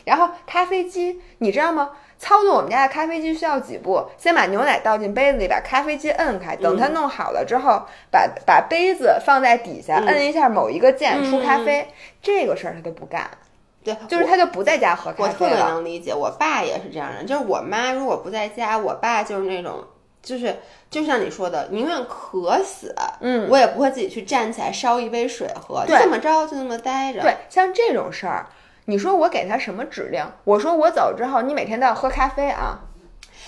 [0.04, 1.92] 然后咖啡机，你知道吗？
[2.18, 4.04] 操作我们家的咖啡机需要几步？
[4.18, 6.56] 先把牛奶倒进杯子里，把咖啡机摁开。
[6.56, 11.86] 等它弄好了之后，把把杯子放在底下，摁一下某一个键出咖啡。
[12.20, 13.30] 这个事儿他都不干。
[13.84, 17.24] 对，就是他就不在家喝咖啡我特别能理解，我爸也是这样人。
[17.24, 19.84] 就是我妈如果不在家，我爸就是那种，
[20.20, 20.56] 就是
[20.90, 25.86] 就像你说的，宁愿渴死，嗯，我也不会自己去站起来烧一杯水喝。
[25.86, 27.20] 就这么着，就那么待着。
[27.20, 28.46] 对，像这种事儿。
[28.90, 30.24] 你说我给他什么指令？
[30.44, 32.80] 我说我走之后，你每天都要喝咖啡啊，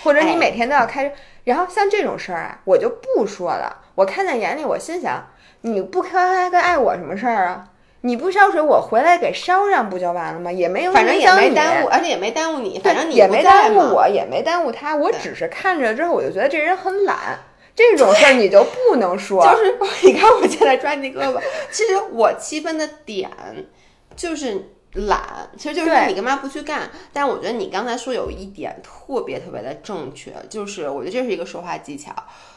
[0.05, 1.15] 或者你每天都要开。
[1.45, 3.79] 然后像这种事儿啊，我就不说了。
[3.95, 5.29] 我看在眼里，我心想，
[5.63, 7.65] 你不喝咖啡碍我什么事儿啊？
[8.03, 10.53] 你不烧水，我回来给烧上不就完了吗？
[10.53, 12.79] 也没有反正也没耽误，而且也没耽误你。
[12.79, 14.95] 反正你也没耽误我，也没耽误他。
[14.95, 17.17] 我只是看着之后，我就觉得这人很懒。
[17.75, 19.43] 这种事儿你就不能说。
[19.51, 23.31] 就是 你看我现在抓你胳膊，其实我气愤的点
[24.15, 24.73] 就是。
[24.95, 26.91] 懒，其实就是你干嘛不去干？
[27.13, 32.13] 但我觉得你刚才说有一点特别特别的正确，就是我觉得这是一个说话技巧，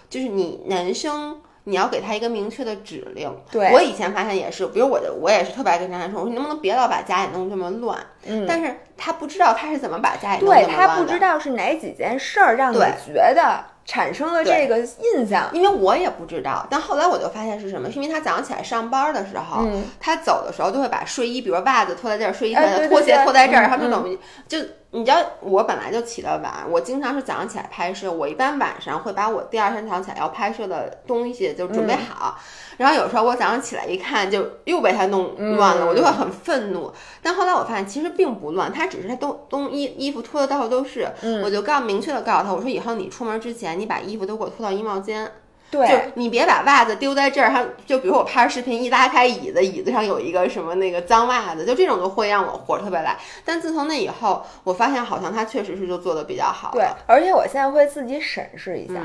[0.09, 3.31] 就是你男生你要给他一个明确的指令。
[3.51, 7.97] 对我以前发现也是，比如我的我也是特别爱跟张翰说，我说你能不能别老把家里弄这么乱？
[8.25, 13.65] 嗯，但是他不知道他是怎么把家里弄对他不知道是哪几件事儿让你觉得。
[13.85, 19.67] 产生了这个印象，因为我也不知道，但后来我就发现是什么，是因为他早上起来上班的时候，
[19.99, 24.17] 他走的时候就会把睡衣，比如袜子脱在这儿，睡衣脱在拖鞋脱在这儿，然后这种
[24.47, 24.57] 就。
[24.95, 28.11] 你知道我本来就起得晚，我经常是早上起来拍摄。
[28.11, 32.37] 我一般晚上会把我第二天早上起来要拍摄的东西就准备好，
[32.77, 36.93] 然后有时候我早上起来一看，就又被他弄乱了，我就会很愤怒。
[37.23, 41.11] 但后来我发现其实并不乱，他只是他东东衣衣服脱的到处都是。
[41.43, 45.31] 我就告明确的告诉他，我说以后你出门之前，你把衣服都给我脱到衣帽间。
[45.73, 53.17] 对，就你别把袜子丢在这儿，他就比如我拍视频一拉开椅子，椅子上有一个什么那个脏袜子，就这种就会让我火特别来。
[53.43, 56.71] 但自从那以后，我发现好像他确实是就做的比较好。
[56.73, 59.01] 对，而且我现在会自己审视一下，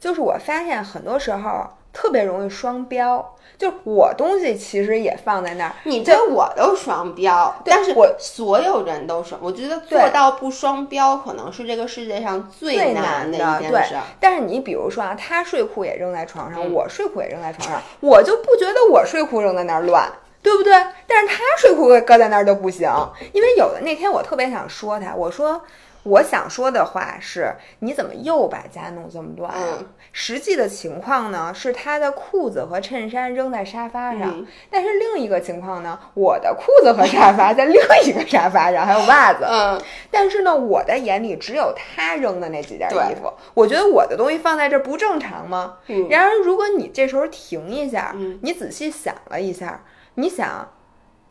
[0.00, 1.66] 就是我发现很多时候
[1.98, 3.34] 特别容易双标。
[3.56, 13.96] 就我东西其实也放在那儿，你对我都双标，但是我所有人都双，我觉得做到不双标可能是这个世界上最难的一件事。
[14.20, 20.08] 但是你比如说啊，他睡裤也扔在床上，我睡裤也扔在床上，我就不觉得我睡裤扔在那儿乱，
[20.40, 20.72] 对不对？
[21.08, 22.88] 但是他睡裤搁在那儿都不行，
[23.32, 25.60] 因为有的那天我特别想说他，我说。
[26.08, 29.78] 我想说的话是，你怎么又把家弄这么乱啊？
[30.12, 39.44] 实际的情况呢，是他的裤子和衬衫扔在沙发上，但是另一个情况呢，我的裤子和沙发 在另一个沙发上，还有袜子。
[39.44, 45.76] 嗯，但是呢，我的眼里只有他扔的那几件衣服，我觉得我的东西放在这不正常吗？
[46.08, 50.68] 然而，如果你这时候停一下，你仔细想了一下，你想。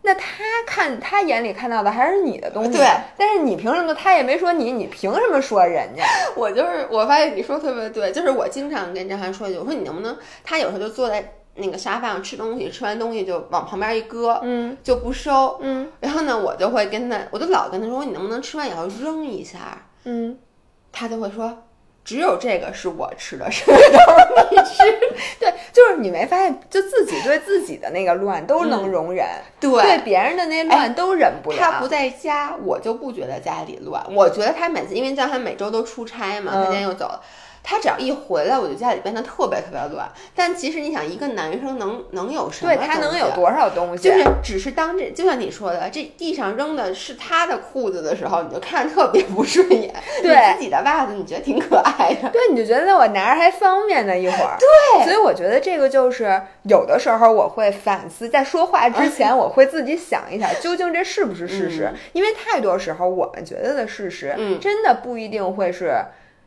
[0.08, 2.88] 那他看他眼里看到的还是你的东西，对。
[3.17, 3.93] 但是你凭什么？
[3.93, 6.06] 他也没说你，你凭什么说人家？
[6.34, 10.17] 我就是我发现你说特别对，就是我经常跟张涵说一句，我说你能不能？
[10.46, 15.91] 他有时候就坐在那个沙发上吃东西，吃完东西就往旁边一搁，嗯，就不收，嗯。
[16.00, 19.89] 然后呢，我就会跟他，我就老跟他说，你能不能吃完以后扔一下？
[20.06, 20.39] 嗯，
[20.93, 21.65] 他就会说。
[22.08, 24.84] 只有这个是我吃的，什么都是你吃。
[25.41, 29.28] 对，就是你没发现，就自己对自己的那个乱都能容忍，
[29.60, 31.58] 对别人的那乱都忍不了。
[31.60, 34.02] 他不在家，我就不觉得家里乱。
[34.10, 37.22] 我觉得他每次，因为叫他每周都出差嘛，他今天又走了。
[37.69, 40.10] 他只要一回来，我就家里变得特别特别乱。
[40.34, 42.73] 但其实你想，一个男生能能有什么？
[42.73, 44.08] 对他能有多少东西？
[44.08, 49.93] 就是只是当这，就像你说的，这地上扔的是他的裤子的时候，你就看着特别不顺眼。
[50.23, 52.30] 对自己的袜子，你觉得挺可爱的。
[52.30, 54.56] 对，你就觉得我拿着还方便呢，一会儿。
[54.58, 61.91] 对，所以我觉得这个就是有的时候我会反思，在说话之前， 我会自己想一想，究竟这是不是事实？
[62.13, 65.97] 因为太多时候我们觉得的事实，嗯，真的不一定会是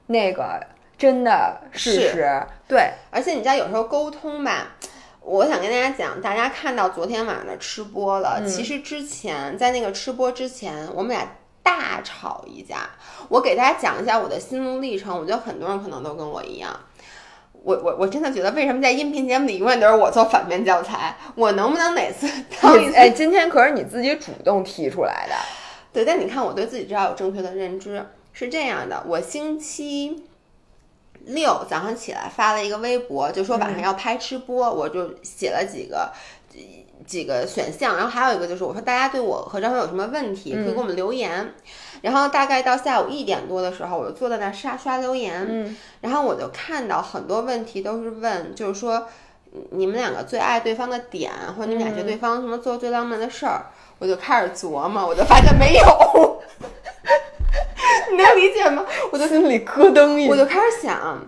[0.06, 0.58] 那个
[1.00, 2.42] 真的事实。
[2.68, 4.76] 对，而且你知道，有时候沟通吧，
[5.22, 11.26] 我想跟大家讲，大家看到昨天晚上的吃播了，其实之前在那个吃播之前，我们俩
[11.62, 12.90] 大吵一架。
[13.30, 16.78] 我给大家讲一下我的心路历程，我觉得很多人可能都跟我一样。
[17.62, 21.16] 我我我真的觉得，为什么在音频节目里永远都是我做反面教材？
[21.34, 22.28] 我能不能哪次
[22.60, 22.94] 当一次？
[22.94, 25.34] 哎，今天可是你自己主动提出来的。
[25.92, 28.06] 对，但你看，我对自己至少有正确的认知。
[28.32, 30.24] 是这样的，我星期
[31.26, 36.12] 六早上起来发了一个微博，就说晚上要拍吃播，我就写了几个
[37.06, 41.54] 几个选项，然后还有一个就是我说大家对我和张飞有什么问题，可以给我们留言。
[42.02, 49.06] 然后大概到下午一点多的时候，我就坐在那刷刷留言，嗯，然后我就看到很多问题都是问，就是说
[49.72, 53.66] 你们两个最爱对方的点，或者你们俩觉得对方什么做最浪漫的事儿，
[53.98, 56.40] 我就开始琢磨，我就发现没有，
[58.10, 58.84] 你 能理解吗？
[59.12, 61.20] 我就心里咯噔一，我就开始想。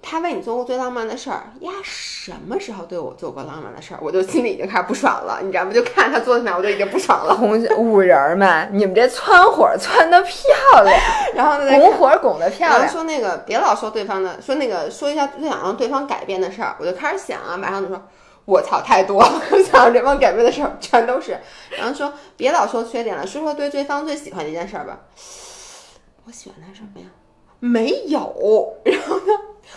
[0.00, 1.72] 他为你做过最浪漫的事儿呀？
[1.82, 3.98] 什么时候对我做过浪漫的事儿？
[4.00, 5.72] 我就心里已经开始不爽了，你知道吗？
[5.72, 7.34] 就看他做的什么，我就已经不爽了。
[7.34, 10.96] 红五人们，你们这窜火窜的 漂亮，
[11.34, 12.88] 然后呢，拱火拱的漂亮。
[12.88, 18.00] 说那个别老说对方的，说那个说一下最想让对方改变的事儿，我就开始想啊，马上就说，
[18.44, 21.36] 我操，太多了， 想让对方改变的事儿全都是。
[21.76, 24.96] 然后说别老说缺点了，说说对对方最喜欢的一件事儿吧。
[26.28, 27.06] 我喜欢他什么呀？
[27.58, 28.76] 没有。
[28.84, 29.32] 然后呢？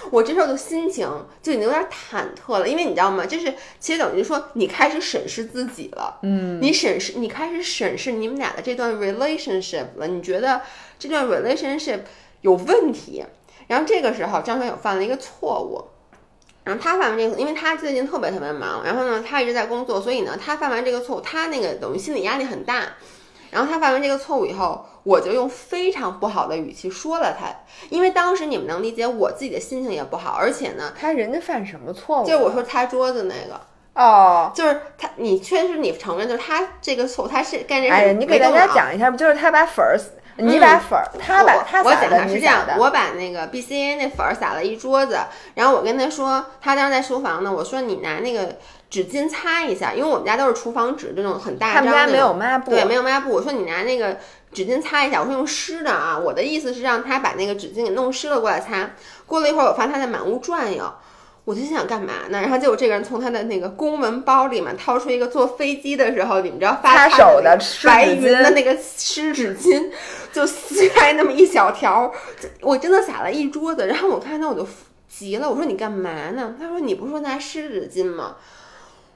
[0.09, 1.07] 我这时候的心情
[1.41, 3.25] 就已经有点忐忑了，因为你知道吗？
[3.25, 10.61] 就是其实等于说你开始审视自己了，嗯，你审视，你开始审视你们俩的这段 relationship 了，你觉得
[10.99, 12.01] 这段 relationship
[12.41, 13.23] 有问题。
[13.67, 15.81] 然后这个时候张学友犯了一个错误，
[16.65, 22.97] 然后他犯完这个，因为他最近特别特别忙，然后呢他一直在工作，所以呢他犯完这个错误，他那个等于心理压力很大。
[23.51, 27.47] 然后他犯完这个错误以后，我就用非常不好的语气说了他，
[27.89, 32.25] 因为当时你们能理解我自己的心情也不好，而且呢，他人家犯什么错误？
[32.25, 33.59] 就是我说擦桌子那个
[33.93, 37.93] 哦，就是他，你确实你承认，就是他这个错，他是干这事。
[37.93, 39.99] 哎，你给大家讲一下，不就是他把粉儿，
[40.37, 45.19] 你把粉儿，他把他我讲的是这样的，我把那个 B C A 那粉儿撒了一桌子，
[45.55, 48.57] 然后我跟他说，他当时在书房呢，我说你拿那个。
[48.91, 51.91] 纸巾擦一下，因为我们家都是厨房纸这种很大张的。
[51.91, 52.71] 他们家没有抹布。
[52.71, 53.29] 对，没有抹布。
[53.31, 54.17] 我说你拿那个
[54.51, 56.19] 纸巾擦一下，我说用湿的啊。
[56.19, 58.91] 我的意思是让他把那个纸巾给弄湿了过来擦。
[59.25, 60.93] 过了一会儿，我发现他在满屋转悠，
[61.45, 62.41] 我就心想干嘛呢？
[62.41, 69.89] 然后结果这个人从他的那个公文包里面掏出一个坐飞机的时候，你们知道发手的白云的那个湿纸巾，
[70.33, 72.11] 就撕开那么一小条，
[72.59, 73.87] 我真的撒了一桌子。
[73.87, 74.67] 然后我看他我就
[75.07, 76.55] 急了，我说你干嘛呢？
[76.59, 78.35] 他说你不是说拿湿纸巾吗？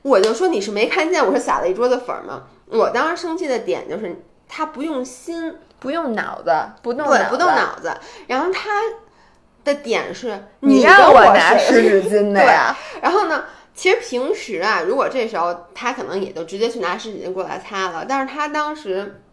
[0.06, 2.44] 我就说你是没看见，我是撒了一桌子粉吗？
[2.68, 7.92] 我当时生气的点就是他不用心，不用脑子，不动对，不动脑子。
[8.28, 8.70] 然后他
[9.64, 12.78] 的点是你让我拿湿纸巾的呀。
[13.02, 18.06] 然后呢，其实平时啊，如果这时候他可能也就直接去拿湿纸巾过来擦了。
[18.08, 19.24] 但是他当时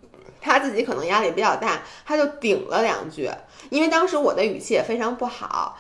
[0.40, 3.30] 他自己可能压力比较大，他就顶了两句，
[3.68, 5.76] 因为当时我的语气也非常不好，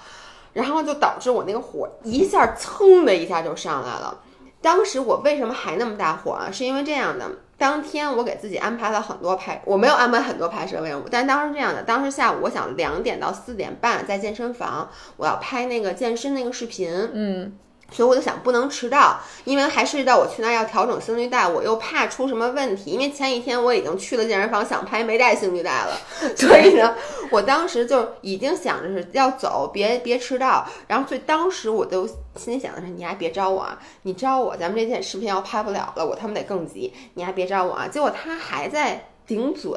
[0.52, 4.20] 然后就导致我那个火一下噌的一下就上来了。
[4.62, 6.48] 当时我为什么还那么大火啊？
[6.50, 17.52] 是因为这样的，当天我给自己安排了很多拍，我没有安排很多拍摄任务，但当时这样的，当时下午我想两点到四点半在健身房，我要拍那个健身那个视频，嗯。
[17.92, 22.90] 所以我就想不能迟到，因为还涉及到我去那儿要调整心率带，我又怕出什么问题。
[22.90, 25.96] 因为前一天我已经去了健身房想拍没带心率带了，
[26.34, 26.94] 所以呢，
[27.30, 30.66] 我当时就已经想着是要走，别别迟到。
[30.88, 37.86] 然后所以当时我都心里想的是，你还别招我啊，你招我，咱们这件视频要拍不了了，我他妈得更急，你还别招我啊。
[37.86, 39.70] 结果他还在顶嘴。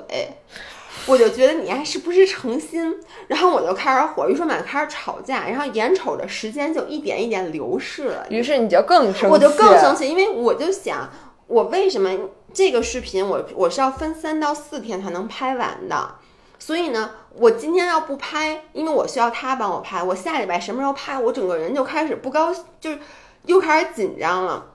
[1.07, 2.95] 我就觉得你还是不是诚心，
[3.27, 11.09] 然后我就开始火，于是我们俩开始吵架，然后眼瞅着时间就一点一点流逝了，于是你就更生气，我就更生气，因为我就想，
[11.47, 12.09] 我为什么
[12.53, 16.15] 这个视频我我是要分三到四天才能拍完的，
[16.57, 22.99] 所以呢，我今天要不拍，因为我需要他帮我拍，我下礼拜什么时候拍，我整个人就开始不高兴，就是
[23.45, 24.71] 又开始紧张了，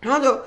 [0.00, 0.40] 然后就。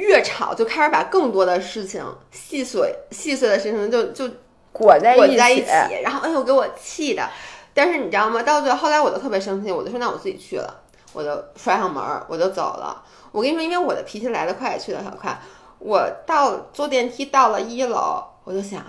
[0.00, 4.28] 越吵就开始把更多的事情细碎细碎的事情就就
[4.72, 7.28] 裹在裹在一起，然后哎呦给我气的。
[7.74, 8.42] 但是你知道吗？
[8.42, 10.80] 到最后后来我就特别生气，我就说那我自己去了，
[11.12, 13.02] 我就摔上门儿，我就走了。
[13.30, 15.38] 我跟你说，因为我的脾气来得快，去得很快。
[15.78, 18.82] 我到坐电梯到了一楼，我就想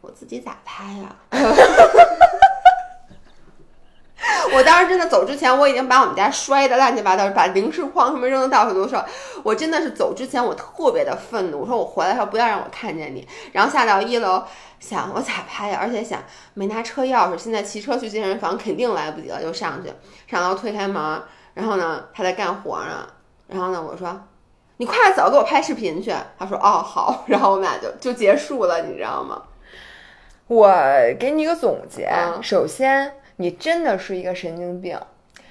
[0.00, 1.16] 我自己咋拍呀？
[4.52, 8.96] 我当时真的走之前，我已经把我们家摔的乱七八糟，把零食筐什么扔的到处都是。
[9.44, 13.26] 我真的是走之前，我特别的愤怒，我说我回来时候不要让我看见你。
[13.52, 14.42] 然后下到一楼，
[14.80, 15.78] 想我咋拍呀？
[15.80, 16.20] 而且想
[16.54, 19.92] 没拿车钥匙，现在骑车去健身房肯定来不及了，就上去。
[20.26, 21.22] 上楼推开门，
[21.54, 23.06] 然后呢，他在干活呢。
[23.46, 24.20] 然后呢，我说
[24.78, 26.12] 你快点走，给我拍视频去。
[26.36, 27.24] 他说哦好。
[27.28, 29.40] 然后我们俩就就结束了，你知道吗？
[30.48, 30.68] 我
[31.20, 33.14] 给你一个总结，嗯首先。
[33.38, 34.96] 你真的是一个神经病，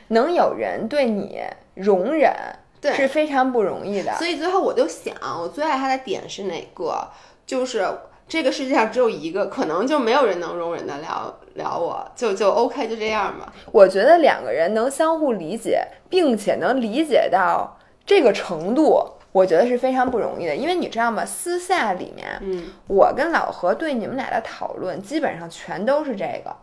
[0.10, 1.42] 能有人对你
[1.74, 2.32] 容忍，
[2.80, 4.14] 对是非常不容易的。
[4.14, 7.08] 所以最后我就想，我最爱他的点是哪个？
[7.46, 7.88] 就是
[8.28, 13.54] 这个世界上只有一个，可能就没有人能容忍的了了我，就就 OK，就这样吧。
[13.72, 20.54] 我觉得两个人能相互理解，并且能理解到这个程度，我觉得是非常不容易的。
[20.54, 21.26] 因为你知道吗？
[21.26, 26.54] 私下里面，嗯，我跟老何对你们俩的讨论，基本上全都是这个。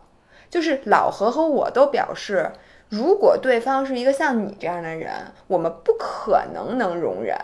[0.55, 2.49] 就是老何和我都表示，
[2.87, 5.11] 如果对方是一个像你这样的人，
[5.47, 7.37] 我们不可能能容忍。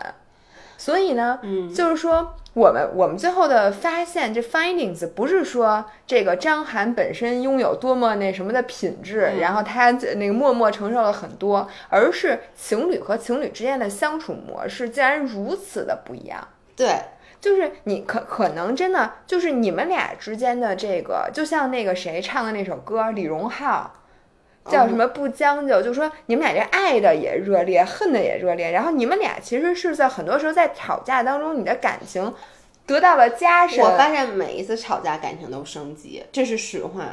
[0.78, 16.48] 所以呢，嗯，就是说，我们我们最后的发现，这 findings 不是说这个张涵本身拥有多么那什么的品质，嗯然后他那个默默承受了很多，而是情侣和情侣之间的相处模式竟然如此的不一样。
[16.74, 16.98] 对，
[17.42, 23.92] 就是你可可能真的就是你们俩之间的这个，就像那个谁唱的那首歌，李荣浩
[24.66, 32.32] 叫什么不将就，就说你们俩这爱的也热烈，恨的也热烈，然后你们俩其实是在很多时候在吵架当中，你的感情
[32.86, 33.84] 得到了加深。
[33.84, 37.04] 我发现每一次吵架感情都升级，这是实话。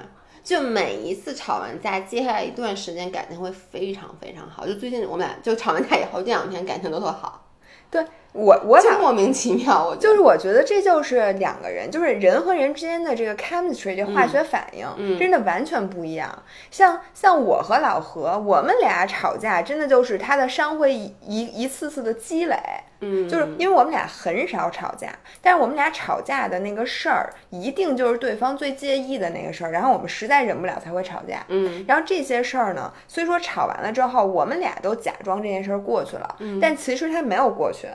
[0.42, 4.66] 就每一次吵完架，接下来一段时间感情会非常非常好。
[4.66, 7.48] 就最近我们俩就吵完架以后，这两天感情都特好。
[7.92, 16.44] 对我，我俩就莫名其妙，我就是我觉得这就是两个人，就是人和人之间的这个 chemistry 这化学反应，嗯真的完全不一样。
[16.70, 22.58] 像像我和老何，我们俩吵架，真的就是他的伤会一一一次次的积累。
[23.02, 25.08] 嗯，就是因为我们俩很少吵架，
[25.42, 31.46] 但是我们俩吵架的那个事儿，一定就是对方最介意的那个事儿，然后我们实在忍不了才会吵架。
[31.48, 37.88] 嗯，然后这些事儿呢，虽说吵完了之后，我们俩都假装这件事儿过去了，但其实它没有过去，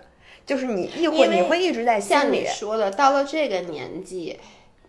[0.47, 2.47] 就是你一会你会一直在心里像你。
[2.47, 4.39] 说的，到了这个年纪，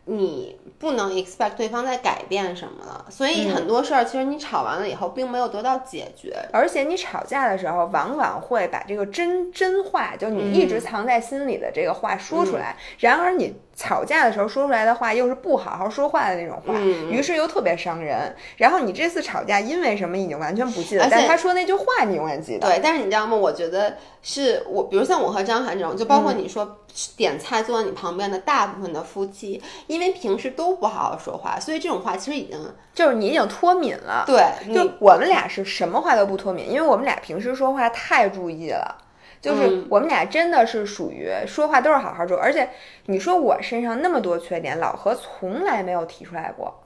[0.06, 6.36] 你不能 expect 对方在改变什么了，所以很多事儿其实你吵完了以后，并没有得到解决。
[6.52, 12.78] 而且你吵架的时候，往往会把这个真真话，就你一直藏在心里的这个话说出来。
[13.00, 18.34] 然而你吵架的时候说出来的话，又是不好好说话的那种话，嗯于是又特别伤人。
[18.56, 22.68] 然后你这次吵架因为什么已经完全不记得，但他说那句话你永远记得。
[22.68, 23.36] 对，但是你知道吗？
[23.36, 26.80] 我觉得是我，比如像我和张涵这种，就包括你说
[27.18, 32.58] 点菜坐在你旁边的大部分的夫妻，因为平时都不好好说话，所以这种话其实已经
[32.94, 34.24] 就是你已经脱敏了。
[34.26, 39.00] 对就我们俩是什么话都不脱敏，因为我们俩平时说话太注意了。
[39.46, 42.68] 就是嗯我们俩真的是属于说话都是好好说，而且
[43.06, 46.82] 你说我身上那么多缺点，老何从来没有提出来过。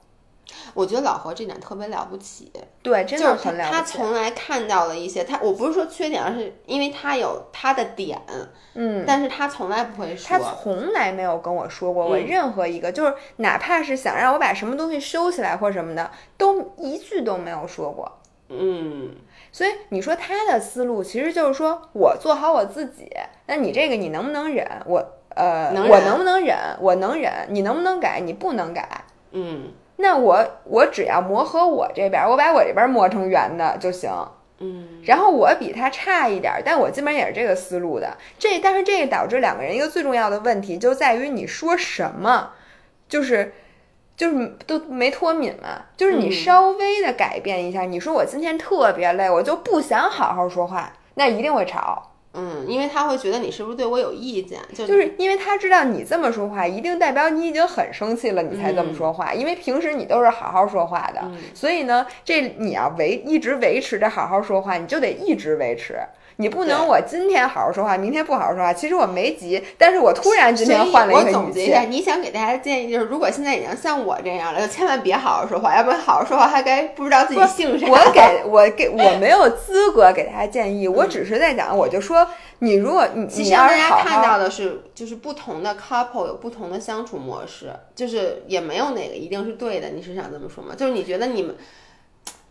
[0.74, 2.52] 我觉得老何这点特别了不起，
[2.82, 3.76] 对，真的很了不起。
[3.76, 8.20] 他从来看到了一些他，我不是说缺点，而是因为他有他的点，
[8.74, 10.28] 嗯，但是他从来不会说。
[10.28, 18.20] 他从来没有跟我说过我嗯任何一个，就是哪怕是想让我把什么东西收起来或什么的，都一句都没有说过。
[18.48, 19.14] 嗯，
[19.52, 23.10] 所以你说他的思路其实就是说我做好我自己，
[23.46, 24.66] 那你这个你能不能忍？
[24.86, 26.56] 我呃，我能不能忍？
[26.80, 28.20] 我能忍，你能不能改？
[28.20, 28.88] 你不能改。
[29.32, 34.10] 嗯那我我只要磨合我这边，我把我这边磨成圆的就行。
[34.58, 38.16] 嗯，然后我比他差一点儿，但我基本也是这个思路的。
[38.38, 42.50] 这但是这个导致两个人一个最重要的问题就在于你说什么，
[43.08, 43.52] 就是
[44.20, 52.10] 就是都没脱敏嘛，就是你嗯稍微的改变一下，你说我今天特别累，我就不想好好说话，那一定会吵。
[52.34, 59.32] 嗯，因为他会觉得你是不是对我有意见，就就是因为他知道你这么说话，一定代表你已经很生气了，你才这么说话。
[59.32, 61.22] 因为平时你都是好好说话的，
[61.54, 65.98] 所以呢，这你要维一直维持着好好说话，你就得一直维持。
[66.40, 68.72] 你不能我今天好好说话，明天不好好说话。
[68.72, 77.86] 其实我没急，但是我突然之间换了一个我总结一下，你想给大家的建议就是，如果现在已经像我这样了，就千万别好好说话，要不然好好说话还该不知道自己姓啥。
[77.92, 82.26] 我给我给我没有资格给大家建议，我只是在讲，我就说
[82.60, 89.90] 你如果你其实让大家看到的是，就是不同的 couple 有不同的相处模式，就是也没有哪个一定是对的。
[89.90, 90.74] 你是想这么说吗？
[90.74, 91.54] 就是你觉得你们。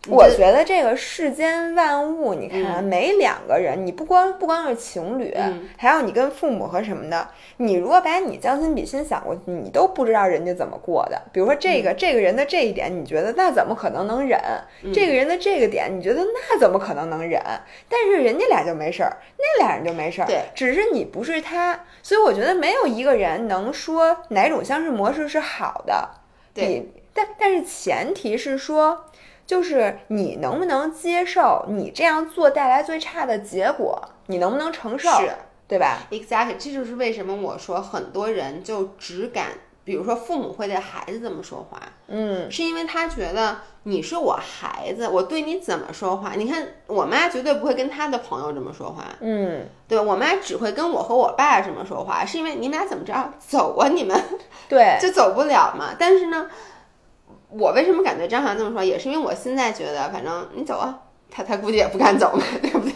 [0.08, 5.36] 我觉得这个世间万物，你看每两个人，你不光不光是情侣，
[5.76, 7.28] 还有你跟父母和什么的，
[7.58, 11.20] 你如果把你将心比心想过去，你都不知道人家怎么过的。
[11.34, 14.40] 比如说这个这个人的这一点，你觉得那怎么可能能忍？
[14.90, 17.38] 这个人的这个点，你觉得那怎么可能能忍？
[17.86, 21.78] 但是人家俩就没事儿，那俩人就没事儿，对，只是你不是他。
[22.02, 26.08] 所以我觉得没有一个人能说哪种相处模式是好的。
[26.54, 29.04] 对，但但是前提是说。
[29.50, 34.00] 就是你能不能接受你这样做带来最差的结果？
[34.26, 35.10] 你能不能承受？
[35.18, 35.28] 是，
[35.66, 39.46] 对吧？Exactly，这就是为什么我说很多人就只敢，
[39.82, 46.34] 比如说父母会对孩子这么说话，嗯，是因为他觉得你是我孩子，我对你怎么说话？
[46.36, 53.88] 你看我妈绝对不会跟她的朋友这么说话，嗯，对我妈只会跟我和我爸这么说话，是因为你们俩怎么着走啊？
[53.88, 54.16] 你们
[54.68, 55.96] 对， 就走不了嘛。
[55.98, 56.48] 但是呢。
[57.50, 58.82] 我为什么敢对张涵这么说？
[58.82, 60.98] 也是因为我现在觉得，反正你走啊，
[61.30, 62.92] 他他估计也不敢走嘛， 对不对？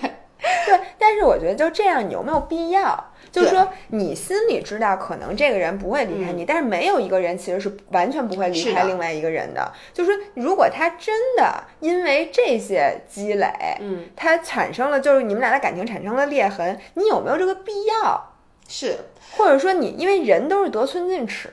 [0.66, 0.80] 对。
[0.98, 3.12] 但是我觉得就这样，你有没有必要？
[3.32, 9.72] 就是说，你心里知道可能这个人不会离开你，但是没有一个人其实是完全不会离开另外一个人的。
[9.92, 13.48] 就是说，如果他真的因为这些积累，
[13.80, 18.32] 嗯，他产生了就是你们俩的感情产生了裂痕，你有没有这个必要？
[18.68, 18.96] 是，
[19.36, 21.52] 或者说你因为人都是得寸进尺。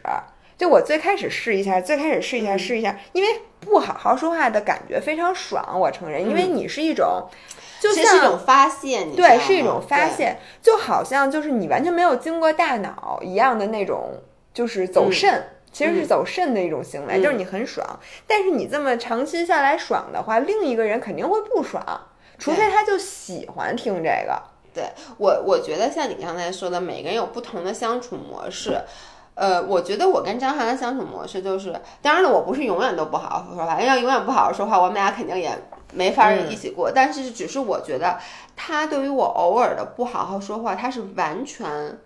[0.61, 7.27] 就我最开始试一下，最开始试一下，试一下，因为不好好说话的感觉非常爽，我承认，因为你是一种，
[7.81, 9.81] 就像是一种发泄，对，是一种？
[9.81, 14.11] 发泄，就好像就是你完全没有经过大脑一样的那种，
[14.53, 17.83] 就是走肾，其实是走肾的一种行为，就是你很爽，
[18.27, 21.83] 但是你这么长期下来爽的话，另一个人肯定会不爽，
[22.37, 24.39] 除非他就喜欢听这个。
[24.73, 24.83] 对
[25.17, 28.79] 我，我觉得像你刚才说的，每个人有不同的相处模式。
[29.41, 35.49] 呃，我觉得我跟张翰的相处模式就是，当然了，我不是永远都不好好说话，要永远不好好说话，我们俩肯定也
[35.93, 36.91] 没法一起过。
[36.93, 38.19] 但是，只是我觉得
[38.55, 41.97] 他对于我偶尔的不好好说话，他是完全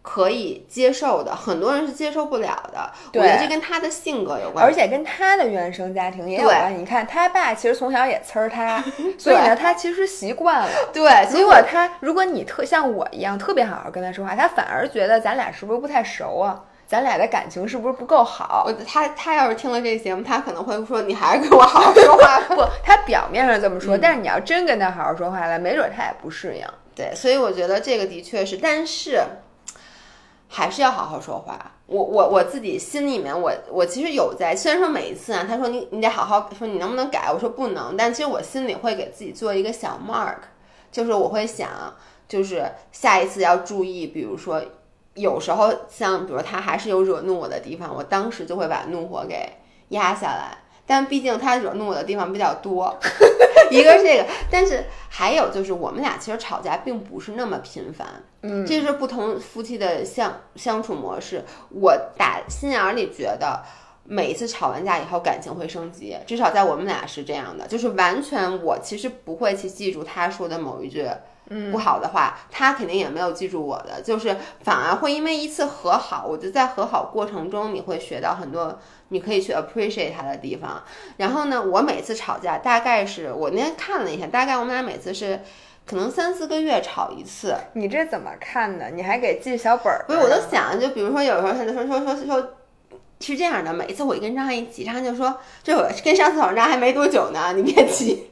[0.00, 1.36] 可以接受的。
[1.36, 6.78] 很多人是接受不了的，我觉得这跟他的性格有关，而且跟他的原生家庭也有关系。
[6.78, 8.82] 你看，他爸其实从小也呲儿他，
[9.18, 10.70] 所以呢，他其实习惯了。
[10.94, 16.64] 对，结果他，如果你特像我一样特别好好跟他说话，他反而觉得咱俩是不是不太熟啊？
[16.90, 18.68] 咱俩的感情是不是不够好？
[18.84, 22.40] 他他要是听了这节目，他可能会说：“你还是跟我好好说话。
[22.52, 26.66] ”不，他表面上这么说，但是你要真跟他好好说话了，没准他也不适应。
[26.96, 29.22] 对，所以我觉得这个的确是，但是
[30.48, 31.74] 还是要好好说话。
[31.86, 37.30] 我我我自己心里面，我我其实有在，虽然说每一次啊，他说你你得好好说，你能不能改？
[37.32, 40.38] 我说不能，但其实我心里会给自己做一个小 mark，
[40.90, 41.68] 就是我会想，
[42.26, 44.60] 就是下一次要注意，比如说。
[45.20, 49.48] 有时候像比如他还是有惹怒我的地方，我当时就会把怒火给
[49.90, 50.56] 压下来。
[50.86, 52.92] 但毕竟他惹怒我的地方比较多，
[53.70, 58.08] 一个是这个，但是还有就是我们俩其实吵架并不是那么频繁，
[58.42, 61.44] 嗯，这是不同夫妻的相相处模式。
[61.68, 63.62] 我打心眼里觉得
[64.10, 71.08] 每一次吵完架以后感情会升级，至少在我们俩是这样的，就是完全我其实不会去记住他说的某一句。
[71.72, 80.80] 不好的话，他肯定也没有记住我的，就是反而会因为一次和好，我觉得在和好过程中你会学到很多，你可以去 appreciate 他的地方。
[81.16, 85.40] 然后呢，我每次吵架大概是我那天看了一下，大概我们俩每次是
[85.84, 87.56] 可能三四个月吵一次。
[87.72, 88.90] 你这怎么看的？
[88.90, 90.04] 你还给记小本儿？
[90.06, 92.48] 不是，我都想，就比如说有时候他就说说说说，
[93.20, 98.30] 是这样的，每次我一跟张翰一起，张翰就说，这我跟上次吵架还没多久呢，你别急。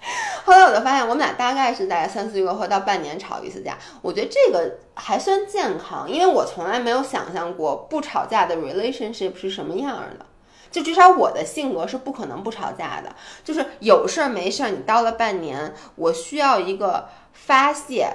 [0.44, 3.78] 后来我就发现，我们俩大概是在三四个月或到半年吵一次架。
[4.02, 10.26] 我觉得这个还算健康，因为我从来没有想象过不吵架的 relationship 是什么样的。
[10.70, 13.14] 就至少我的性格是不可能不吵架的，
[13.44, 18.08] 就是有事儿没事儿，你到了半年，我需要一个发泄，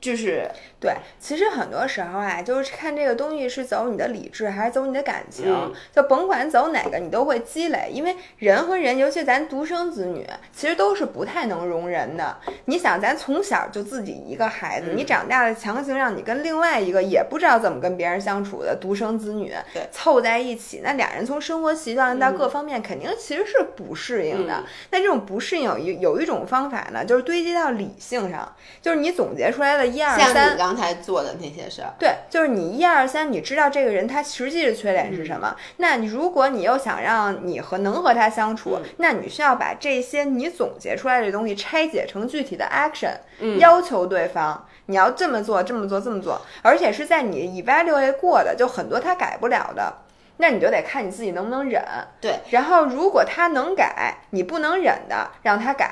[0.00, 0.50] 就是
[0.80, 7.90] 对，其实很多时候啊，就是看这个东西是走你的理智还是走你的感情，嗯就甭管走哪个，你都会积累。
[7.92, 12.38] 因为人和人，尤其咱独生子女，其实都是不太能容人的。
[12.64, 19.52] 你想，咱从小就自己一个孩子，嗯你长大了强行让你跟另外一个也不知道怎么跟别人相处的独生子女
[19.92, 24.54] 凑在一起，那俩人从生活习惯到各方面，肯定其实是不适应的。
[24.54, 28.50] 嗯那这种不适应有一有一种方法呢，就是堆积到理性上，
[28.80, 30.69] 就是你总结出来的一二三你。
[30.70, 35.56] 刚才做的那些事儿，对，就是你一二三，你知道这个人他实际的缺点是什么？
[35.78, 49.92] 那你如果你又想让你和能和他相处，那你需要把这些你总结出来的东西拆解成具体的 action，、要求对方你要这么做，这么做，这么做，而且是在你 evaluate 过的，就很多他改不了的。
[50.36, 51.82] 那你就得看你自己能不能忍，
[52.18, 55.86] 对，然后如果他能改，你不能忍的让他改；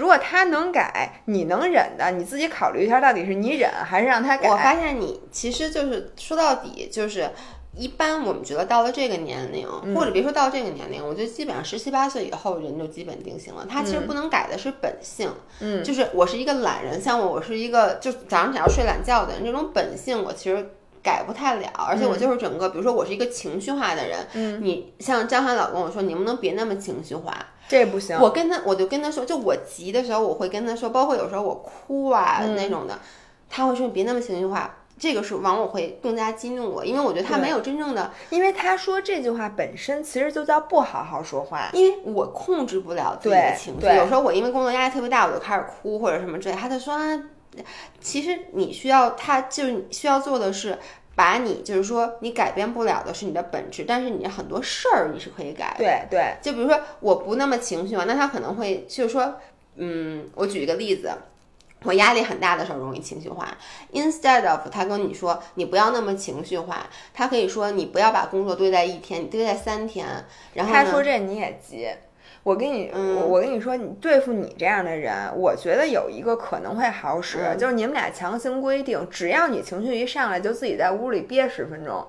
[0.00, 4.48] 如果他能改，你能忍的，你自己考虑一下，到底是你忍还是让他改。
[4.48, 7.30] 我发现你其实就是说到底就是。
[7.76, 13.64] 一般我们觉得到了这个年龄，嗯或者别说到这个年龄，我觉得基本上十七八岁以后人就基本定型了。
[13.70, 20.68] 他其实不能改的是本性，嗯，就是我是一个懒人，像我，我是一个就早上只要睡懒觉的人，这种本性我其实
[21.02, 27.34] 改不太了，而且我就是整个，比如说我是一个情绪化的人，嗯，你像张涵老跟我说，你能不能别那么情绪化？
[27.68, 28.18] 这不行。
[28.20, 32.98] 我跟他，我就跟他说，就我急的时候，我会跟他说，包括有时候我哭啊、嗯那种的，
[33.48, 34.76] 他会说你别那么情绪化。
[34.98, 41.70] 这个是往往会更加激怒我，因为我觉得他没有真正的，因为他说这句话本身其实就叫不好好说话。
[41.72, 43.86] 因为我控制不了自己的情绪。
[43.86, 46.54] 有时候我因为工作压力特别大，我就开始哭或者什么之类。
[46.54, 47.18] 他就说啊，
[48.00, 50.78] 其实你需要，他就是你需要做的是。
[51.16, 55.78] 把你就是说，你改变不了的是你的本质，但是你很多事儿你是可以改的。
[55.78, 59.34] 对对，就比如说我不那么情绪化，那他可能会就是说，
[59.74, 61.12] 嗯，我举一个例子，
[61.82, 63.54] 我压力很大的时候容易情绪化。
[63.92, 70.06] Instead of 他跟你说你不要那么情绪化，他可以说你不要把工作堆在一天，你堆在三天。
[70.54, 71.86] 然后他说这你也急。
[72.42, 73.16] 我跟你，嗯。
[73.16, 82.06] 我我跟你说，你对付你这样的人，我觉得有一个可能会好使，嗯就是你们俩强行规定，只要你情绪一上来，就自己在屋里憋十分钟，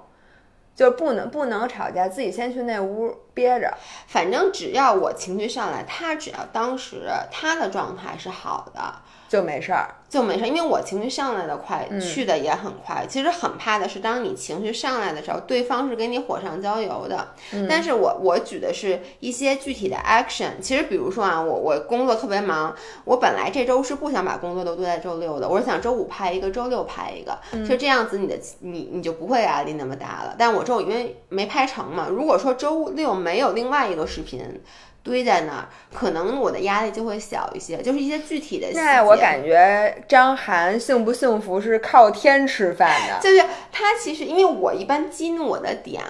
[0.73, 3.73] 就是不能不能吵架，自己先去那屋憋着。
[4.07, 8.81] 反正只要我情绪上来，他只要当时他的状态是好的，
[9.29, 9.95] 就没事儿。
[10.11, 13.05] 就没事儿，因为我情绪上来的快，嗯去的也很快。
[13.07, 17.29] 其实很怕的是，当你情绪上来的时候，对方是给你火上浇油的。
[17.53, 20.59] 嗯但是我我举的是一些具体的 action。
[20.61, 22.75] 其实比如说啊，我我工作特别忙，
[23.05, 30.35] 我本来这周是不想把工作都堆在周六的，我是想周五拍一个，周六拍一个，嗯就这样子你的你你就不会压力那么大了。
[30.37, 34.61] 但我周五因为没拍成嘛，如果说周六没有另外一个视频。
[35.03, 38.79] 堆在那儿，可能我的压力就会小一些，就是一些具体的细节。
[38.79, 43.17] 那我感觉张涵幸不幸福是靠天吃饭的。
[43.19, 46.03] 就是他其实，因为我一般激怒我的点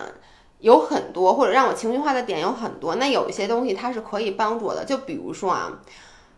[0.59, 2.95] 有很多，或者让我情绪化的点有很多。
[2.95, 5.71] 那有一些东西它是可以帮助我的，就比如说啊，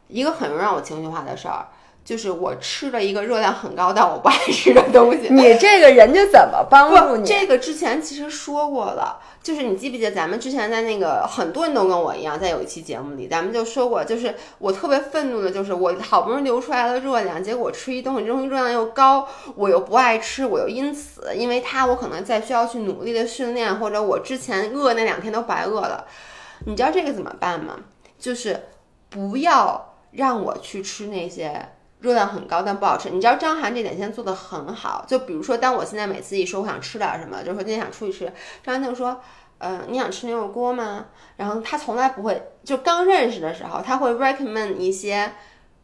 [0.07, 1.65] 一个很容易让我情绪化的事儿，
[2.04, 5.30] 就是我吃了一个热量很高但我不爱吃的东西。
[5.30, 7.26] 你这个人家怎么帮助，你？
[7.26, 19.26] 这个之前其实说过了，就是你记不记得咱们之前在那个很多人都跟我一样，在有一期节目里，咱们就说过，就是我特别愤怒的，就是我好不容易流出来了热量，结果我吃一东西，这东西热量又高，
[19.56, 26.06] 我又不爱吃，我又因此因为它我可能再需要去努力的训练，或者我之前饿那两天都白饿了。
[26.66, 27.78] 你知道这个怎么办吗？
[28.20, 28.64] 就是
[29.10, 31.70] 不要让我去吃那些。
[32.04, 35.06] 热量很高但不好吃，你知道张涵这点现在做的很好。
[35.08, 39.22] 就比如说，当我现在每次一说我想吃点什么，就是说今天想出去吃，张涵就说，
[39.60, 41.06] 嗯、你想吃牛肉锅吗？
[41.38, 45.32] 然后他从来不会，就刚认识的时候，他会 recommend 一些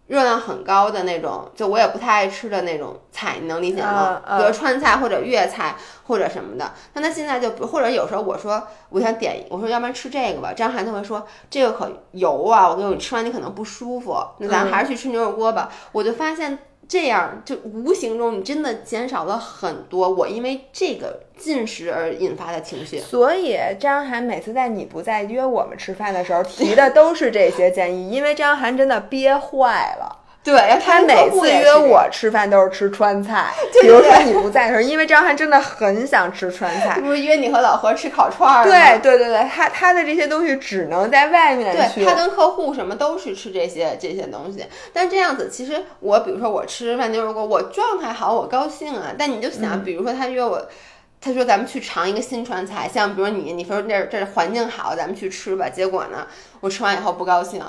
[0.09, 4.19] 热量很高的那种，就我也不太爱吃的那种菜，你能理解吗？
[4.37, 5.75] 比如川菜或者粤菜
[6.07, 6.73] 或者什么的。
[6.93, 15.69] 那他现在就不，或者有时候我说我想点，我说要不然吃这个吧，张涵就会说这个可油啊，我跟你吃完你可能不舒服，那咱还是去吃牛肉锅吧。
[15.91, 16.59] 我就发现。
[16.89, 22.97] 这样就无形中你真的减少了很多我因为这个进食而引发的情绪。
[22.97, 30.18] 所以张涵每次在你不在约我们吃饭的时候提的都是这些建议，因为张涵真的憋坏了。
[30.41, 37.01] 对，他每次约我吃饭都是吃川菜， 对比如说你不在的时候，因为张翰真的很想吃川菜这。
[37.01, 38.71] 不是约你和老何吃烤串儿吗？
[38.71, 42.05] 对对对对，他他的这些东西只能在外面去对，。
[42.05, 44.65] 他跟客户什么都是吃这些这些东西。
[44.93, 49.13] 但这样子，其实我比如说我吃饭牛肉锅，我状态好，我高兴啊。
[49.17, 50.67] 但你就嗯想，比如说他约我。
[51.21, 55.67] 他说：“咱们去尝一个新川菜，像比如你，你说这儿这儿环境好，咱们去吃吧。
[55.67, 56.25] 结果呢，
[56.61, 57.61] 我吃完以后不高兴，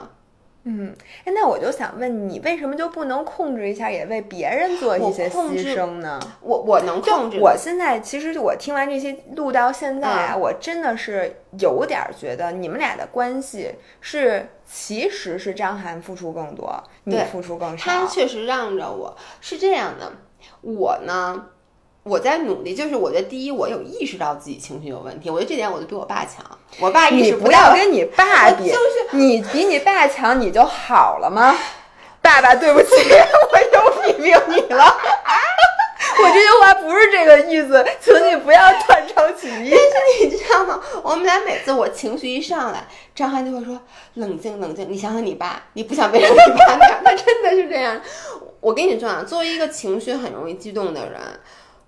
[0.64, 0.94] 嗯，
[1.24, 6.20] 哎，那我就想问你，为什么就不能控制一下，也为别人做一些牺牲呢？
[6.42, 7.38] 我我能控制。
[7.40, 17.90] 我现在其实我听完这些录到现在啊，我真的是有点觉得你们俩的关系是，其实是张涵付出更多，你付出更少。
[17.90, 20.12] 他确实让着我，是这样的。
[20.61, 21.46] 我呢？
[22.11, 26.44] 我在努力，就是我觉得第一，我有意识到自己情绪有问题，我觉得这点我就比我爸强。
[26.80, 31.56] 我爸意识不要跟你爸比，就是你比你爸强，你就好了吗？
[32.20, 32.88] 爸爸，对不起，
[33.52, 34.84] 我又批评你了。
[36.18, 39.70] 我这句话不是这个意思，请你不要断章取义。
[39.70, 40.80] 但是你知道吗？
[41.04, 43.80] 我们俩每次我情绪一上来，张翰就会说
[44.14, 48.00] ：“冷静，冷静，你想想你爸，你不想变成你爸那样。”他真的是这样。
[48.58, 51.20] 我跟你说啊，作为一个情绪很容易激动的人。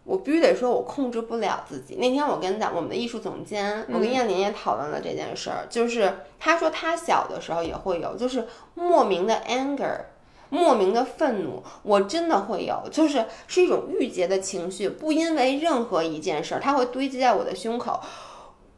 [0.05, 1.95] 我必须得说，我控制不了自己。
[1.97, 10.01] 那天我跟咱我们的艺术总监，我跟燕玲也讨论了这件事儿，就是他说他小的时候也会有，就是莫名的 anger，
[10.49, 18.01] 莫名的愤怒，我真的会有，就是是一种郁结的情绪，不因为任何一件事儿，它会堆积在我的胸口。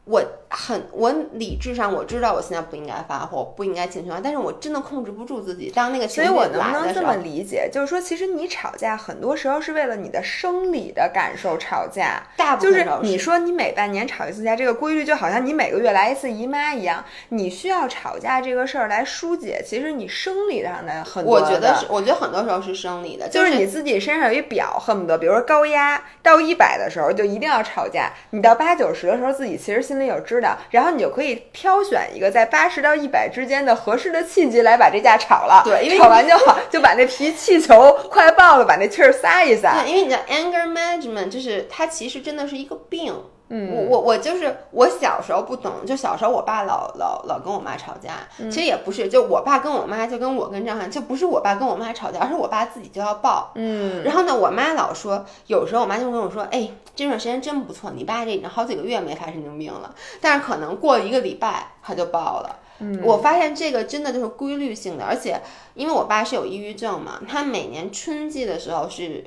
[0.07, 5.71] 我很，我理智上我知道我现在不应该发火，不应该情绪化，但是我真的控制不住自己。
[5.75, 12.23] 当那个情绪来的时候，所以我能不能这么理解，就是说，其实你吵架很多时候是为了你的生理的感受吵架。
[12.37, 19.63] 大部分就是你说你每半年吵一次架，这个规律就好像你每个月来一次姨妈一样，你需要吵架这个事儿来疏解。
[19.65, 30.57] 其实你生理上的很多，我觉得是，我觉得很多时候是生理的，就是你自己身上有一表，恨不得，比如说高压到一百的时候就一定要吵架，你到八九十的时候自己其实心里有知道。
[30.69, 35.61] 然后你就可以挑选一个在八十到一百之间的合适的契机来把这架炒了。
[35.65, 39.81] 对，因为炒完就好，就把那皮气球快爆了，把那气儿撒一撒。
[39.81, 43.13] 对，因为你知道，anger management 就是它其实真的是一个病。
[43.49, 53.51] 嗯，我我我就是我小时候不懂，就小时候我爸老老老跟我妈吵架，其实也不是，就我爸跟我妈就跟我跟张翰，就不是我爸跟我妈吵架，而是我爸自己就要爆。
[53.53, 62.59] 嗯，然后呢，我妈老说，有时候我妈就跟我说，哎，这段时间真不错，你爸这已经好几个月没发神经病了，但是可能过一个礼拜他就爆了。
[62.79, 65.39] 嗯，我发现这个真的就是规律性的，而且
[65.75, 69.23] 因为我爸是有抑郁症嘛，他每年春季的时候是。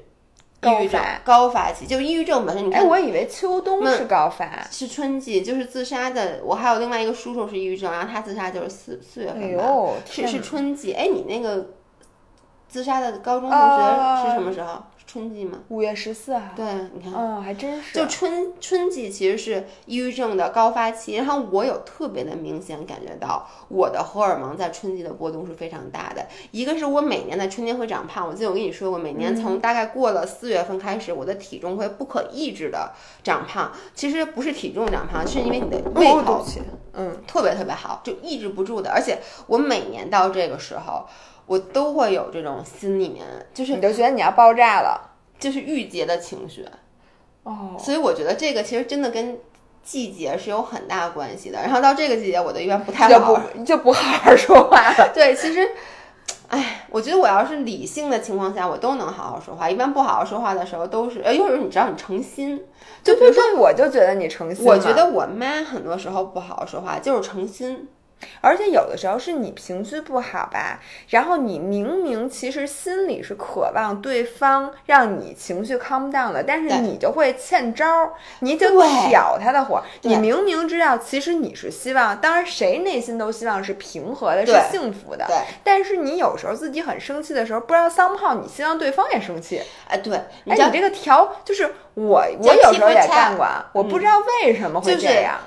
[0.63, 2.67] 抑郁症高发期，就抑郁症本身。
[2.67, 6.41] 你看，我以为秋冬是高发，是春季，就是自杀的。
[6.43, 9.65] 我还有另外一个叔叔是抑郁症，然后他自杀就是四四月份吧，
[10.05, 10.93] 是是春季。
[10.93, 11.67] 哎，你那个
[12.69, 14.83] 自杀的高中同学是什么时候？
[15.09, 15.61] 春季嘛？
[15.69, 16.51] 五月十四号。
[16.55, 17.99] 对，你看，哦，还真是。
[17.99, 26.27] 就春春季其实是抑郁症的高发期，然后我有特别的明显感觉到我的荷尔蒙在春季的波动是非常大的。
[26.51, 32.93] 一个是我每年在春天会长胖，我记得我跟你说过，每年从大概过了四月份开始，我的体重会不可抑制的
[33.25, 33.73] 长胖。
[33.95, 36.45] 其实不是体重长胖，是因为你的胃口，
[36.93, 38.91] 嗯，特别特别好，就抑制不住的。
[38.91, 41.07] 而且我每年到这个时候。
[41.49, 45.01] 我都会有这种心里面，就是你就觉得你要爆炸了，
[45.41, 46.65] 就是郁结的情绪，
[47.43, 49.37] 哦，所以我觉得这个其实真的跟
[49.83, 51.59] 季节是有很大关系的。
[51.63, 55.11] 然后到这个季节，我的一般不太好，就不好好说话了。
[55.15, 55.67] 对，其实，
[56.49, 59.71] 哎，我觉得我要是理性的情况下，我都能好好说话。
[59.71, 62.63] 一般不好好说话的时候，都是，呃，有时候你知道你诚心，
[63.03, 64.67] 就比如说，我就觉得你诚心。
[64.67, 67.89] 我觉得我妈很多时候不好好说话，就是诚心。
[68.41, 78.69] 而且有的时候是你情绪不好吧，然后你明明其实心里是渴望对方让你情绪 calm down 的，但是你就会欠招儿，你就
[79.09, 79.83] 挑他的火。
[80.03, 85.25] 你明明知道其实你是希望，当然谁内心都希望是平和的，是幸福的。
[85.27, 85.37] 对。
[85.63, 89.63] 但是你有时候自己很生气的时候，不知道桑炮，你希望对方也生气。
[89.89, 90.17] 哎，对。
[90.17, 94.13] 哎，你这个调就是我，我有时候也干过，我不知道
[94.43, 95.39] 为什么会这样。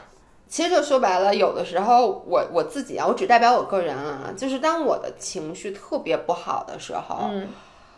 [0.51, 7.47] 其实就说白了，有的时候我我自己啊，我只代表我个人啊，就是当我的情绪特别不好的时候，嗯，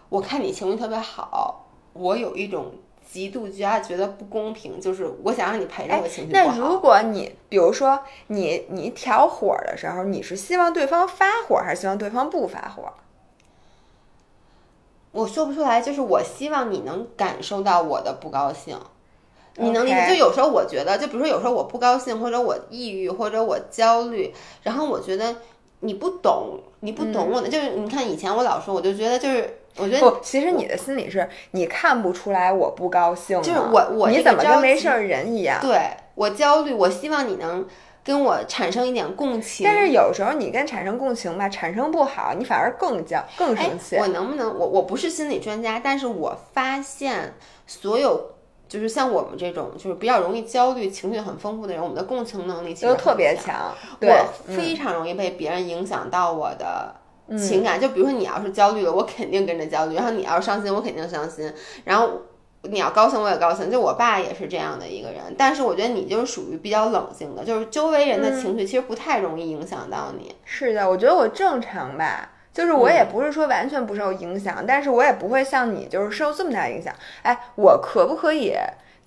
[0.10, 2.72] 我看你情绪特别好，我有一种
[3.10, 6.32] 极度加觉得不公平，就是我想让你陪着我情绪。
[6.32, 12.93] 那如果你比如说你你挑火的时候，你是希望对方发火，还是希望对方不发火？
[15.12, 18.78] 我说不出来，就是我希望你能感受到我的不高兴。
[19.58, 20.08] 你能理解？
[20.10, 24.34] 就有时候我觉得，就比如说有时候我不高兴，或者我抑郁，或者我焦虑，
[24.64, 25.36] 然后我觉得
[25.82, 27.47] 你不懂，你不懂我的。
[27.47, 35.60] 就是你看以前我老说，我就觉得就是我觉得不，其实你的心里是你看不出来我不高兴，就是我我你怎么跟没事人一样？
[35.62, 37.64] 对我焦虑，我希望你能
[38.04, 39.64] 跟我产生一点共情。
[39.64, 43.97] 但是有时候你跟产生共情吧，产生不好，你反而更焦更生气。
[43.97, 47.36] 我能不能我我不是心理专家，但是我发现
[47.68, 48.32] 所有。
[48.74, 53.71] 就是像我们这种，就是比较容易焦虑、情绪很丰富的人，我们的共情能力其实特别强。
[54.01, 56.95] 我非常容易被别人影响到我的
[57.38, 57.80] 情感。
[57.80, 61.53] 就比如说你要是焦虑了，我肯定跟着焦虑；然后你要是伤心，我肯定伤心。
[61.84, 62.21] 然后
[62.63, 63.69] 你要高兴，我也高兴。
[63.69, 70.34] 就我爸也是这样的一个人，但是我觉得你就是属于比较冷静的，就是周围人的情绪其实不太容易影响到你。
[70.45, 72.32] 是的，我觉得我正常吧。
[72.54, 76.93] 就是我也不是说完全不受影响，但是我也不会像你就是受这么大影响。
[77.24, 78.56] 哎，我可不可以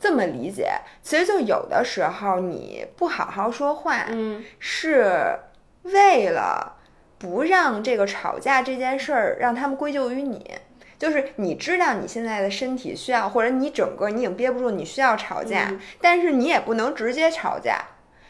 [0.01, 0.73] 这么理解？
[1.01, 5.39] 其实就有的时候你不好好说话，嗯，是
[5.85, 6.75] 为了
[7.19, 10.51] 不让这个吵架这件事儿让他们归咎于你。
[10.99, 15.71] 就是你知道你现在的身体需要，或者你整个你已经憋不住，你需要吵架，
[16.01, 17.79] 但是你也不能直接吵架，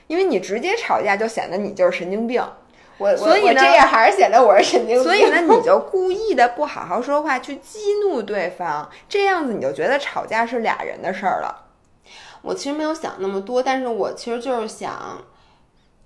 [0.08, 2.42] 因为你直接吵架就显得你就是神经病。
[2.98, 5.02] 我所以呢，这样还是显得我是神经病。
[5.02, 11.66] 所以呢，你就故意的不好好说话，去激怒对方，这样子你就觉得吵架是俩人的事儿了。
[12.42, 15.22] 我其实没有想那么多，但是我其实就是想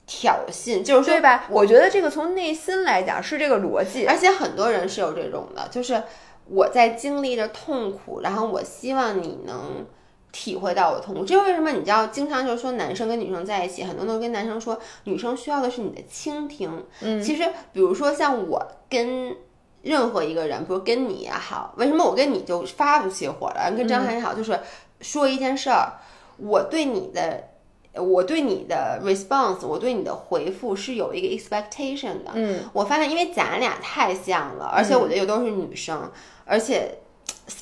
[0.07, 1.45] 挑衅，就是对吧？
[1.49, 6.03] 我觉得这个从内心来讲是这个逻辑，而且很多人是有这种的，就是
[6.47, 9.87] 我在经历着痛苦，然后我希望你能。
[10.33, 11.71] 体会到我的痛苦，这是为什么？
[11.73, 16.85] 你知道，经常就是说男生跟女生在一起，很多都跟男生说，女生需要的是你的倾听。
[17.01, 19.37] 嗯，其实比如说像我跟
[19.83, 23.73] 任何一个人，比如跟你也好，为什么我跟你就发不起火了？
[23.77, 24.59] 跟张涵也好，就是
[25.01, 25.95] 说一件事儿，
[26.37, 27.49] 我对你的，
[27.95, 32.31] 我对你的 response，我对你的回复是有一个 expectation 的。
[32.35, 36.11] 嗯，我发现因为咱俩太像了，而且我觉得又都是女生，
[36.45, 36.99] 而且。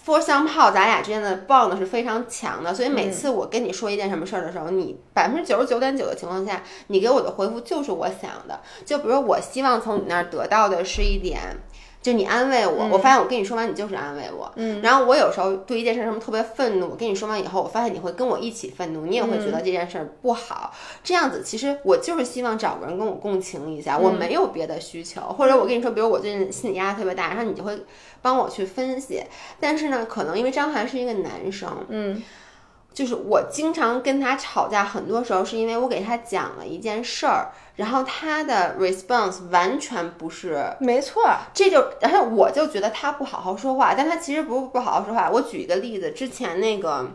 [0.04, 8.60] For some 炮，咱俩之间的 bond 是非常强的，所以每次我跟你说一件什么事儿的时候，你百分之九十九点九的情况下，你给我的回复就是我想的。
[8.84, 11.40] 就比如我希望从你那儿得到的是一点。
[12.00, 14.50] 就你安慰我，我发现我跟你说完，你就是安慰我。
[14.54, 20.72] 嗯，然后我有时候对一件事什么特别愤怒，我跟你说完以后，我发现你会跟我一起愤怒，你也会觉得这件事不好。
[21.02, 25.20] 这样子，其实我就是希望找个人跟我共情一下，我没有别的需求。
[25.20, 27.76] 或者我跟你说，比如我最近心理压力特别大，然后你就会
[28.22, 29.22] 帮我去分析。
[29.58, 32.22] 但是呢，可能因为张涵是一个男生，嗯。
[32.98, 41.22] 就是我经常跟他吵架，很多时候是因为我给他讲了一件事儿，然后他的 response 完全不是，没错，
[41.54, 45.30] 这就，然后我就觉得他不好好说话，但他其实不是不好好说话。
[45.30, 47.08] 我举一个例子，之前那个，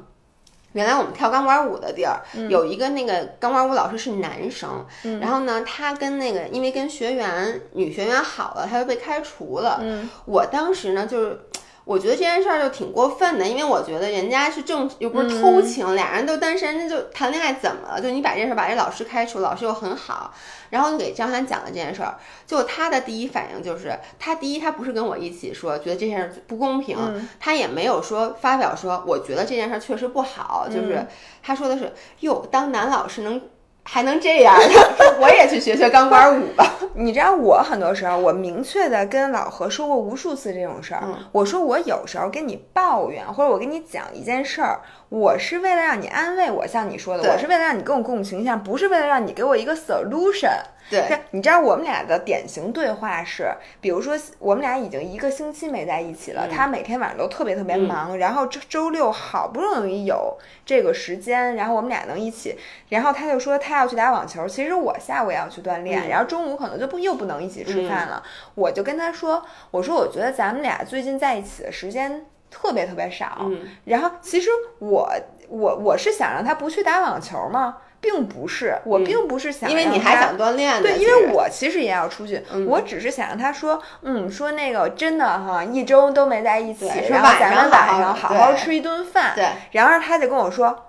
[0.71, 4.85] 原来我们跳钢管舞的地儿，有一个那个钢管舞老师是男生，
[5.19, 9.79] 然后呢，他跟那个因为跟学员女学员好了，他就被开除了。
[9.81, 11.41] 嗯，我当时呢就是。
[11.85, 18.01] 我觉得这件事儿就挺过分的，因为我觉得人家是正又不是偷情，俩人都单身，那就谈恋爱怎么了？
[18.01, 20.33] 就你把这件事把这老师开除，老师又很好，
[20.69, 22.17] 然后就给张涵讲了这件事儿，
[22.47, 26.97] 就他的第一反应就是，他第一他不是跟我一起说觉得这件事不公平，
[27.39, 31.05] 他也没有说发表说我觉得这件事确实不好，就是
[31.41, 33.41] 他说的是哟，当男老师能。
[33.83, 34.55] 还能这样？
[35.19, 36.73] 我也去学学钢管舞吧。
[36.95, 41.03] 你知道，我很多时候，我明确的跟老何说过无数次这种事儿。
[41.31, 44.79] 我说，我有时候跟你抱怨，或者我跟你讲一件事儿，
[45.09, 50.59] 我是为了让你安慰我，像你说的，我是为了让你跟我共情一下，不是为了让你给我一个 solution。
[50.89, 62.57] 对，你知道我们俩的典型对话是，比如说我们俩已经一个星期没在一起了，他每天晚上都特别特别忙，然后周周六好不容易有这个时间，然后我们俩能一起，
[62.89, 68.21] 然后他就说他要去打网球，其实我下午也要去锻炼，然后中午可能就不又不能一起吃饭了，
[68.55, 73.49] 我就跟他说，我说我觉得咱们俩最近在一起的时间特别特别少，
[73.85, 75.09] 然后其实我
[75.47, 77.77] 我我是想让他不去打网球吗？
[78.03, 80.81] 并不是，我并不是想，因为你还想锻炼。
[80.81, 89.31] 对，因为我其实也要出去，我只是想让他说，嗯，说那个真的哈，一周都没在一起，然后咱们晚上好好吃一顿饭。
[89.33, 90.87] 对，然后他就跟我说。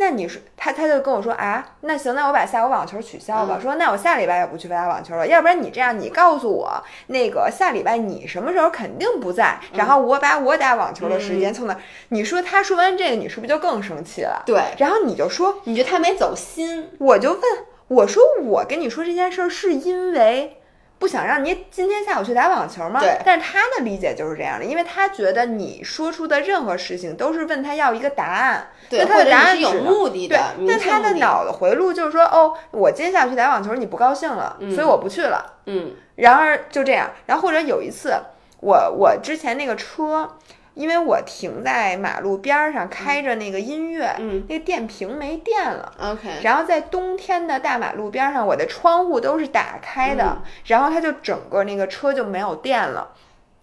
[0.00, 3.58] 那你说他他就跟我说啊，那行，那我把下午网球取消吧。
[3.60, 11.76] 说那我下礼拜也不去打网球了，要不然你这样，你告诉我那个下礼拜你什么时候肯定不在，然后我把我打网球的时间从那。
[12.08, 14.42] 你说他说完这个，你是不是就更生气了？
[14.46, 17.42] 对，然后你就说你觉得他没走心，我就问
[17.88, 20.56] 我说我跟你说这件事儿是因为。
[21.00, 23.00] 不想让你今天下午去打网球吗？
[23.00, 23.18] 对。
[23.24, 30.36] 但是他的理解就是这样的，因为他觉得你说出的任何事情都是问他要一个答案，对他的答案是有目的的。
[30.56, 30.66] 对。
[30.66, 35.54] 那他的脑的回路就是说，哦，我今天下午去打网球，你不高兴了，所以我不去了。
[35.66, 35.94] 嗯。
[36.16, 38.14] 然而就这样，然后或者有一次，
[38.60, 40.36] 我我之前那个车。
[40.80, 46.40] 因为我停在马路边儿上，开着那个音乐，嗯，那个电瓶没电了，OK。
[46.42, 53.12] 然后在冬天的大马路边上，我的窗户都是打开的，然后它就整个那个车就没有电了。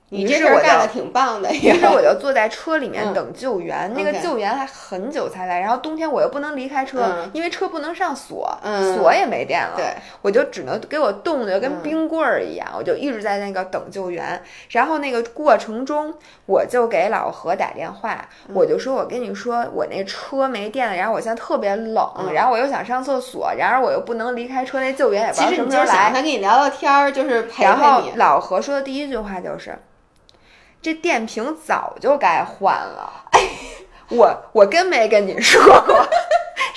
[0.10, 1.60] 你这事儿干的挺棒的呀。
[1.62, 9.86] 于是我就坐在车里面嗯等救援，那个救援还很久才来，然后冬天我又不能离开车，嗯因为车不能上锁，嗯锁也没电了，对，
[10.22, 14.41] 我就只能给我冻得跟嗯冰棍儿一样，我就一直在那个等救援。
[14.70, 16.14] 然后那个过程中，
[16.45, 28.01] 我就给老何打电话，嗯我就说我跟你说我那车没电了，然后我现在特别冷，嗯然后我又想上厕所，然而我又不能离开车，那救援也不知道其实什么时候来你就想跟你聊聊天儿，就是陪然后。
[28.16, 29.78] 老何说的第一句话就是
[30.82, 33.13] ：“这电瓶早就该换了。”
[34.09, 36.07] 我我跟没跟你说过，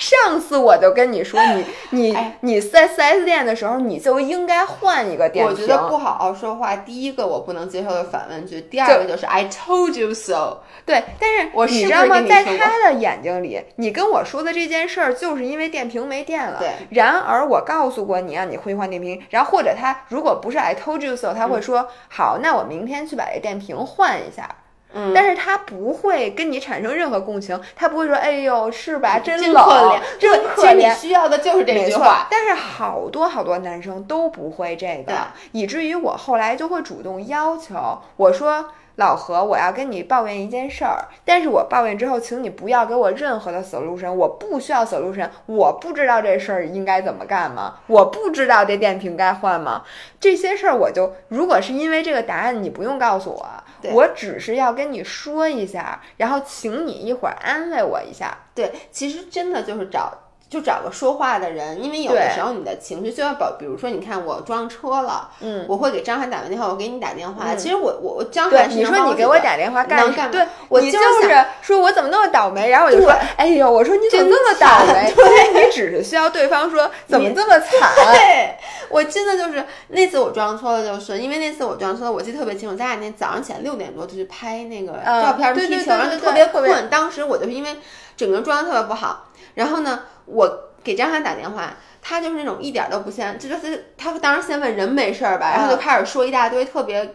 [0.01, 1.65] 上次我就跟你说，你
[2.09, 5.55] 你哎你在四 S 店的时候，你就应该换一个电瓶。
[5.55, 10.61] 我觉得不好好说话，第一个我不能接受的反问句，第二个就是 I told you so。
[10.87, 12.19] 对，但是我你知道吗？
[12.27, 16.57] 在他的眼睛里，你跟我说的这件事儿，就是因为电瓶没电了。
[16.57, 16.71] 对。
[16.89, 24.49] 然而我告诉过你啊，你会换电瓶，然后或者他如果不是 I told you so，他会说、好，那我明天去把这电瓶换一下。
[24.93, 29.19] 嗯但是他不会跟你产生任何共情，他不会说，哎呦，是吧？
[29.19, 30.95] 真真，可怜，真可其实你怜。
[30.95, 32.27] 需要的就是这句话，。
[32.29, 35.13] 但是好多好多男生都不会这个，
[35.51, 38.67] 以至于我后来就会主动要求我说。
[38.97, 47.75] 老何，我要跟你抱怨一件事儿，但是我抱怨之后，请你不要给我任何的 solution，我不需要 solution，我不知道这事儿应该怎么干吗？
[47.87, 49.83] 我不知道这电瓶该换吗？
[50.19, 58.37] 这些事儿我就，如果是因为这个答案，你不用告诉我，对我只是要跟你说一下，然后请你一会儿安慰我一下。
[58.53, 60.15] 对，其实真的就是找。
[60.51, 67.45] 就找个说话的人，因为有的时候你的情绪就要保，比如说你看我撞车了，嗯，我会给张翰打完电话，我给你打电话。
[67.53, 75.13] 嗯其实我我我张对，涵是你说你给我打电话干能干嘛对，我就就是是说我怎么那么倒霉，然后我就说对，哎呦，我说你怎么那么倒惨霉？
[75.13, 77.69] 对，你只是需要对方说怎么这么惨？
[78.13, 78.57] 对
[78.89, 82.75] 我真的就是那次我撞车了，就是因为那次我撞车了，我记得特别清楚。
[82.75, 86.89] 咱俩那早上起来六点多就去拍那个嗯照片儿对对踢球，然后对对就特别特别困。
[86.89, 87.77] 当时我就是因为
[88.15, 91.73] 整个人状态特别不好，然后呢，我给张翰打电话。
[92.03, 97.13] 他就是那种一点儿都不先，这就是他当时先问人没事儿吧，然后就嗯开始说一大堆特别，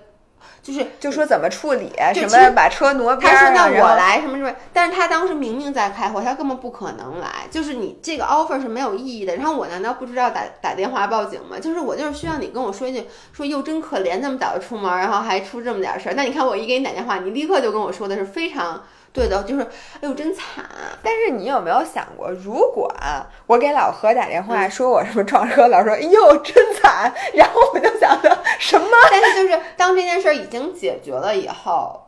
[0.62, 9.34] 就是就说怎么处理，什么把车挪边他说那我来什么什么，但是他当时明明在开会，他根本不可能来，就是你这个 offer 是没有意义的。
[9.34, 11.58] 然后我难道不知道打打电话报警吗？
[11.58, 16.14] 就是我就是需要你跟我说一句，说哟真可怜，那么早就出门，然后还出这么点事儿。
[16.14, 18.84] 那你看我一给你打电话，你立刻就跟我说的是非常
[19.16, 20.64] 对的，就是哎呦真惨。
[21.02, 28.86] 但是你有没有想过，如果啊我给老何打电嗯话说我什么撞车，老说哎呦真惨，然后我就想着什么？
[29.10, 32.02] 但是就是当这件事儿已经解决了以后。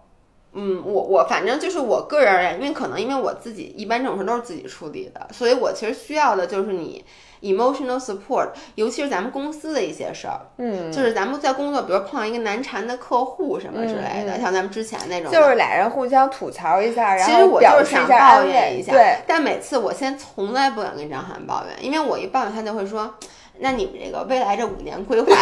[0.54, 7.04] 嗯，我我反正就是我个人而言，因为可能因为我自己一般这种事都是自己处理的，所以我其实需要的就是你
[7.42, 23.14] emotional support，尤其是咱们公司的一些事儿，嗯，就是咱们在工作，比如碰到一个难缠的客户什么之类的，像咱们之前那种，就是俩人互相吐槽一下，然其实我后表就是想抱怨一下，对，但每次我现在从来不敢跟张涵抱怨，因为我一抱怨他就会说，
[23.58, 25.26] 那你们这个未来这五年规划，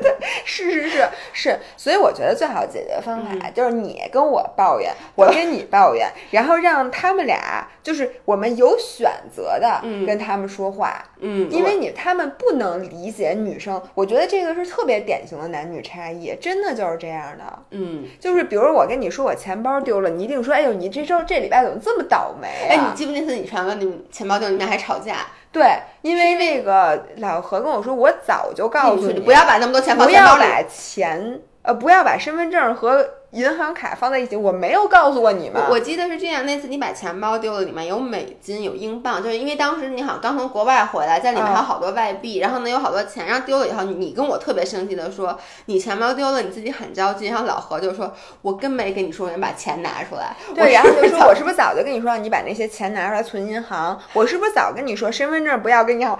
[0.44, 17.44] 是是是是，所以我觉得最好解决方嗯法就是你跟我抱怨，我跟你抱怨，然后让他们俩就是我们有选择的嗯跟他们说话，嗯，因为你他们不能理解女生，我觉得这个是特别典型的男女差异，真的就是这样的。
[17.70, 22.88] 嗯，就是比如我跟你说我钱包丢了，你一定说，哎呦，你这周这礼拜怎么这么倒霉哎，啊？
[22.90, 25.26] 你记不记得那次你传完你们钱包丢，你们俩还吵架？
[25.58, 30.42] 对，因为那个老何跟我说，我早就告诉你不要把那么多钱放不钱包里。
[30.42, 34.34] 要把钱呃，不要把身份证和银行卡放在一起。
[34.34, 35.62] 我没有告诉过你们。
[35.68, 48.12] 我我记得是这样，那次你把钱包丢了，里面有美金有英镑，就是因为当时你好像刚从国外回来，在里面还有好多外币，然后呢有好多钱，然后丢了以后，你你跟我特别生气的说你钱包丢了，你自己很着急，然后老何就说
[48.42, 53.98] 我跟没跟你说，你把钱拿出来，对，然后就说我我是不是早就跟你说让你把那些钱拿出来存银行？
[54.14, 56.18] 我是不是早跟你说身份证不要跟银行？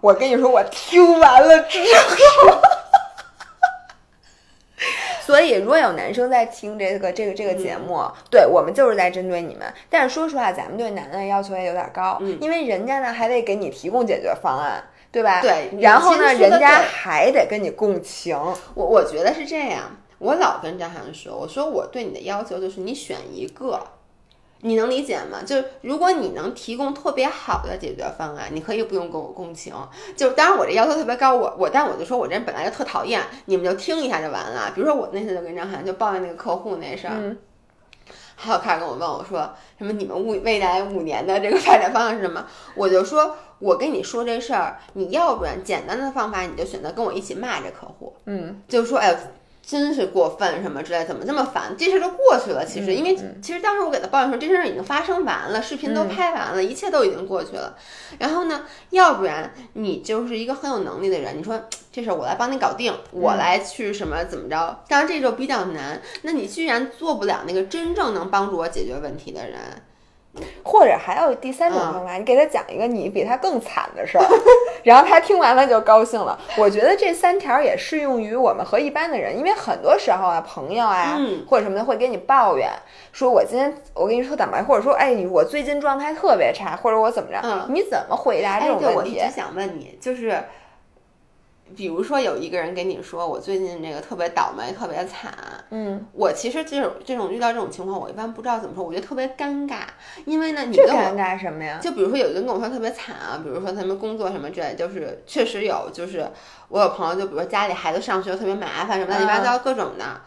[0.00, 2.58] 我跟你说，我听完了之后。
[5.24, 9.72] 所以，如果有男生在听这个这个这个节目，嗯对我们就是在针对你们。
[9.88, 15.40] 但是说实话，咱们对男的要求也有点高，嗯因为人家呢还得给你提供解决方案，对吧？
[15.40, 18.36] 对然后呢，人家还得跟你共情。
[18.74, 23.80] 我我觉得是这样，我老跟张涵说，我说我对你的要求就是你选一个。
[24.64, 25.42] 你能理解吗？
[25.44, 29.74] 就是如果你能提供特别好的解决方案，你可以不用跟我共情。
[30.16, 34.70] 就是当然我这要求特别高，我我但我就说我这人本来就特讨厌，你们就听一下就完了。
[34.72, 37.36] 比如说我那次就跟张涵就抱怨那个客户那事儿，嗯
[38.36, 42.46] 还有开始跟我问我说什么你们未未来五年的这个发展方向是什么？
[42.76, 49.16] 我就说我跟你说这事儿，你要不然简单的方法你就选择跟我一起骂这客户，嗯，就是说哎呦。
[49.72, 51.74] 真是过分什么之类，怎么这么烦？
[51.78, 52.62] 这事儿就过去了。
[52.62, 57.74] 其实，因为其实当时我给他抱怨说，这事儿已经发生完了，视频都拍完了，一切都已经过去了。
[58.18, 61.58] 然后呢，要不然你就是一个很有能力的人，你说
[61.90, 64.84] 这事儿我来帮你搞定，我来去什么怎么着？
[64.88, 66.02] 当然这就比较难。
[66.20, 69.58] 那你居然做不了那个真正能帮助我解决问题的人。
[70.62, 74.24] 或者还有第三种方法，你给他讲一个你比他更惨的事儿，
[74.82, 76.38] 然后他听完了就高兴了。
[76.56, 82.70] 我觉得这三条也适用于我们和一般的人，因为很多时候啊，朋友啊或者什么的会给你抱怨，
[83.12, 88.96] 说我今天我跟你说坦白，或者说哎，我最近状态特别差，或者我怎么着，你怎么回答这种问题？
[88.96, 90.42] 我一直想问你，就是。
[91.76, 95.32] 比如说有一个人跟你说我最近这个特别倒霉，特别惨。
[95.70, 99.80] 嗯，我其实这种这种遇到这种情况，我一般不知道怎么说，我觉得特别尴尬。
[100.24, 101.78] 因为呢，你跟我尴尬什么呀？
[101.82, 106.26] 就比如说有一个人跟我说特别惨啊，比如说他们工作什么之类，就是确实有，就是
[106.68, 110.20] 我有朋友，就比如说家里孩子上学特别麻烦，什么乱七八糟各种的。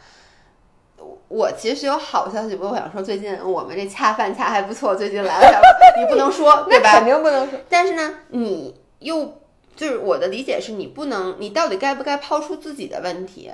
[1.27, 5.61] 我其实有好消息，不过我想说，最近我们这恰饭恰还不错，最近来了，
[5.99, 6.91] 你不能说， 对吧？
[6.93, 7.59] 肯定不能说。
[7.69, 9.41] 但是呢，你又。
[9.76, 13.51] 就是我的理解是，你不能，你到底该不该抛出自己的问题？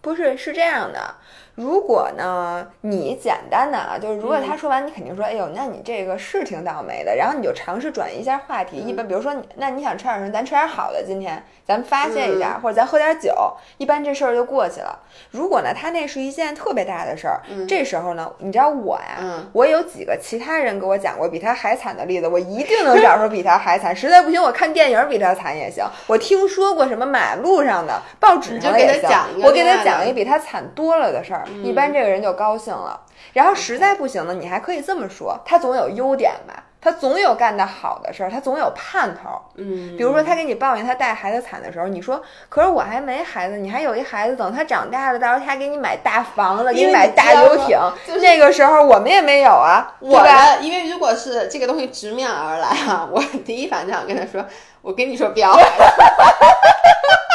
[0.00, 1.16] 不是，是这样的。
[1.54, 7.14] 如果呢，你简单的啊，就是如果他说完，你肯定说，哎呦，那你这个是挺倒霉的。
[7.14, 8.78] 然后你就尝试转移一下话题。
[8.78, 10.30] 一般比如说，那你想吃点什么？
[10.32, 13.34] 咱吃点好的，今天咱们发泄一下，或者咱喝点酒，
[13.76, 14.98] 一般这事儿就过去了。
[15.30, 19.18] 如果呢，他那是一件特别大的事儿，这时候呢，你知道我呀，
[19.52, 23.94] 我有几个其他人给我讲过比他还惨的例子，我一定能找出比他还惨。
[23.94, 25.84] 实在不行，我看电影比他惨也行。
[26.08, 29.10] 我听说过什么马路上的、报纸上也行，
[29.42, 31.41] 我给他讲一个比他惨多了的事儿。
[31.62, 33.00] 一般这个人就高兴了，
[33.32, 39.40] 然后实在不行呢，你还可以这么说，他总有优点吧，他总有干得好的事儿，他总有盼头。
[39.56, 47.78] 嗯，比如说他给你抱怨他带孩子惨的时候，你说，可是我还没孩子，你还有一孩子，等他长大了，到时候他给你买大房子，给你买大游艇，
[48.20, 50.56] 那个时候我们也没有啊，我吧？
[50.56, 54.44] 因为如果是这个东西直面而来啊，我第一反应想跟他说，
[54.80, 55.52] 我跟你说不要。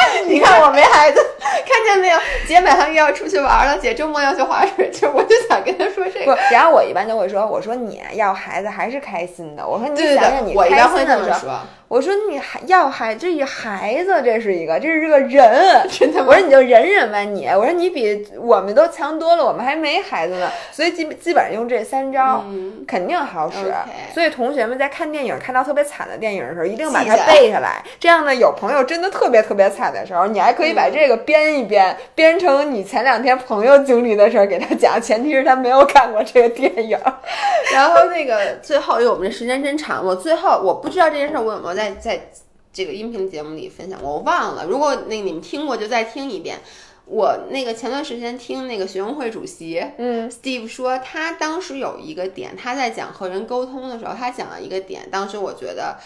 [0.28, 2.18] 你看我没孩子， 看见没有？
[2.48, 6.38] 姐马上又要出去玩了，姐周末要去滑水去， 我就想跟她说这个。
[6.52, 9.68] 然后我一般就会说，我说你要孩子还是开心的。
[9.68, 11.58] 我说你想想你开心的时候。
[11.90, 15.88] 我说你还要孩这一孩子，这是一个，这是个人。
[15.90, 17.48] 真的，我说你就忍忍吧，你。
[17.48, 20.52] 我说你比我们都强多了，我们还没孩子呢。
[20.70, 22.44] 所以基基本上用这三招，
[22.86, 23.74] 肯定好使。
[24.14, 27.82] 所以同学们在看电影看到特别惨的电影的时候，一定把它背下来。
[27.98, 35.02] 这样呢，有朋友真的特别特别惨的时候，你还可以把这个编一编，编成你前两天朋友经历的事儿给他讲。
[35.02, 37.00] 前提是他没有看过这个电影。
[37.74, 41.77] 然后那个最后，因为我们这时间真长，我最后我不知道这件事儿我有没有。
[41.78, 42.32] 在在
[42.74, 44.66] 这个音频节目里分享过，我忘了。
[44.66, 46.58] 如果那你们听过，就再听一遍。
[47.06, 55.08] 我那个前段时间听那个学生会主席，嗯，Steve 说，他当时有一个点，他在讲和人沟通的时候，他讲了一个点。
[55.12, 55.98] 当时我觉得，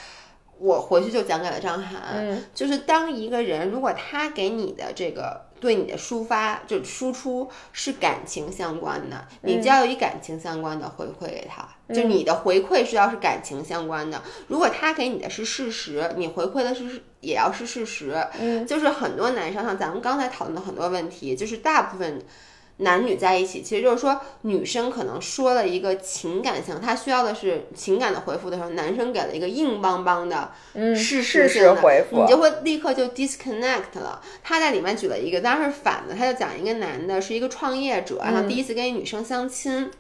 [0.60, 5.50] 我回去就讲给了张涵，就是当一个人如果他给你的这个。
[5.62, 11.64] 对你的抒发就输出是感情相关的，你就要以感情相关的回馈给他，
[11.94, 14.22] 就你的回馈是要是感情相关的。
[14.48, 18.16] 如果他给你的是事实，你回馈的是也要是事实。
[18.40, 22.22] 嗯，就是很多男生像咱们刚才讨论的很多问题，就是大部分。
[22.78, 30.52] 男女在一起，其实就是说，女生可能说了一个情感性，她需要的是情感的回复的时候，男生给了一个硬邦邦的
[30.96, 34.20] 事实性的回复，你就会立刻就 disconnect 了。
[34.42, 39.92] 他在里面举了一个，当然是反的，他就讲一个男的是一个创业者，然后第一次跟一女生相亲，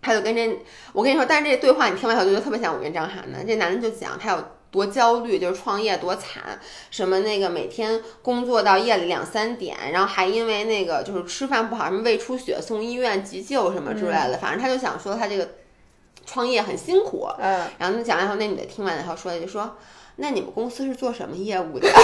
[0.00, 0.58] 他就跟这，
[0.92, 4.44] 我跟你说，但是这对话你听完以后就觉得特别像我跟张涵的，这男的就讲他有。
[4.68, 15.48] 多焦虑，就是创业多惨，什么那个每天工作到夜里两三点，然后还因为那个就是吃饭不好，什么胃出血送医院急救什么之类的，反正他就想说他这个
[16.26, 17.26] 创业很辛苦。
[17.38, 19.78] 嗯，然后他讲完以后，那女的听完以后说的就说
[20.16, 21.88] ：“那你们公司是做什么业务的？”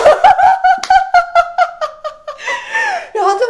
[3.13, 3.45] 然后就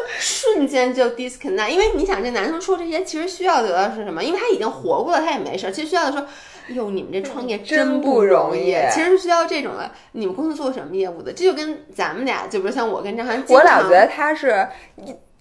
[0.62, 4.22] 瞬间就 disconnect，因为你想这男生说这些其实需要得到是什么？
[4.22, 5.72] 因为他已经活过了，他也没事。
[5.72, 6.26] 其实需要的说。
[6.68, 9.90] 哟，你们这创业真不容易，其实是需要这种的。
[10.12, 11.32] 你们公司做什么业务的？
[11.32, 14.68] 这就跟咱们俩，就比如像我跟张涵，我俩觉得他是。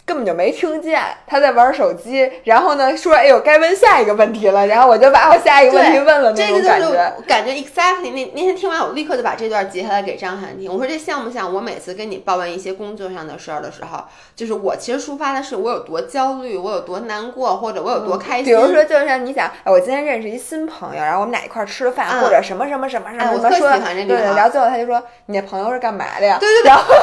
[0.05, 6.33] 根本就没听见他在玩手机，然后呢说：“哎呦，该问下一个问题了。”然后我就把我下一个问题问了。
[6.33, 6.97] 这个就是
[7.27, 10.71] 感觉 exactly 那那天听完，我立刻就把这段截下来给张涵听。
[10.71, 14.03] 我说：“这像不像我每次跟你抱怨一些工作上的事儿的时候，
[14.35, 18.45] 就是我其实抒发的是我有多焦虑，我有多难过，或者我有多开心。
[18.45, 26.67] 比如说，就像你想，哎，我今天认识一新朋友，然后我们俩一块儿吃了饭，或者什么什么什么什么，我特喜欢这对，然后最后他就说：“你那朋友是干嘛的呀？”对对对。
[26.67, 26.83] 然后，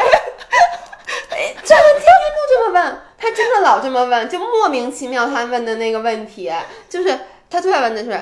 [1.65, 1.87] 张涵
[2.49, 2.99] 这么问。
[3.21, 5.27] 他真的老这么问，就莫名其妙。
[5.27, 6.53] 他问的那个问题，
[6.89, 7.19] 就是
[7.51, 8.13] 他最爱问的是，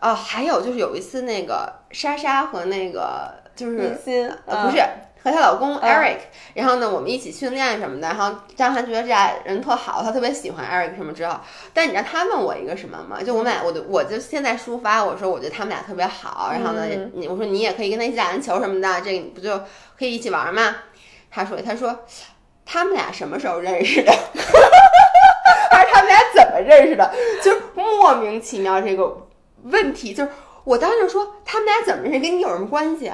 [0.00, 4.82] 哦，还有就是有一次那个莎莎和那个就是心，呃，不是
[5.22, 6.20] 和她老公 Eric，
[6.54, 11.38] 然后呢，我们一起训练什么的，然后张涵觉得这俩人特好，他特别喜欢 Eric 什么之后，
[11.74, 13.22] 但你知道他问我一个什么吗？
[13.22, 19.58] 就我们俩，我就我就现在抒发，我说我觉得他们俩特别好，然后呢，你我说你也可以跟他一起打篮球什么的，这个你不就
[19.98, 20.76] 可以一起玩吗？
[21.30, 22.00] 他说他说。
[22.64, 24.12] 他们俩什么时候认识的？
[25.70, 27.12] 还是他们俩怎么认识的？
[27.42, 29.26] 就莫名其妙这个
[29.64, 30.30] 问题，就是
[30.64, 33.12] 我当时就说他们俩怎么认识，跟你有什么关系？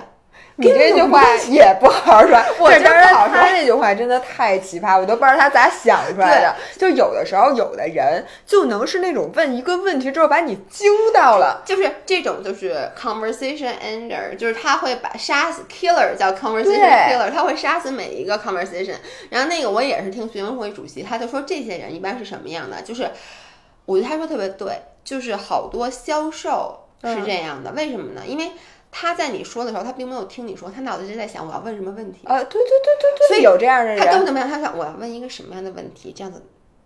[0.60, 6.56] 你这句话也不好 好说，我当然他那句话真的太奇葩，我都不知道他咋想出来的。
[6.76, 18.96] 就有的时候，有的人就能是那种问一个问题之后把你惊到了，就是这种就是 conversation ender，就是他会把杀死 killer 叫 conversation killer，他会杀死每一个 conversation。
[19.30, 22.82] 然后那个我也是听学生会主席，他就说这些人一般是什么样的？
[22.82, 23.08] 就是
[23.86, 28.22] 我觉得他说特别对，就是好多销售是这样的，为什么呢？
[28.26, 28.50] 因为。
[28.92, 32.20] 他在你说的时候，他并没有听你说，他脑子就在想我要问什么问题。
[32.24, 36.42] 呃，对对对对对，所以有这样的人，他根本就没有他想我要问一个什么样的问题，这样子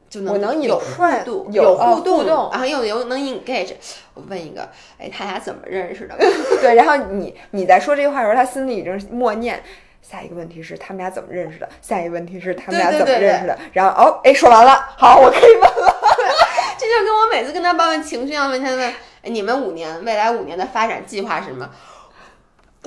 [0.09, 3.73] 就能我能有互动，有互动，然后又有能 engage。
[4.13, 4.69] 我问一个，
[4.99, 6.15] 哎，他俩怎么认识的？
[6.61, 9.63] 对，然后你你在说这句话的时候，他心里已经默念
[10.03, 15.97] 下一个问题是他们俩怎么认识的，下一个问题是他们俩怎么认识的，然后哦，哎，说完了，好，我可以问了。
[16.77, 18.95] 这就跟我每次跟他抱怨情绪一样，问他问，哎，
[19.31, 21.71] 你们五年未来五年的发展计划是什么？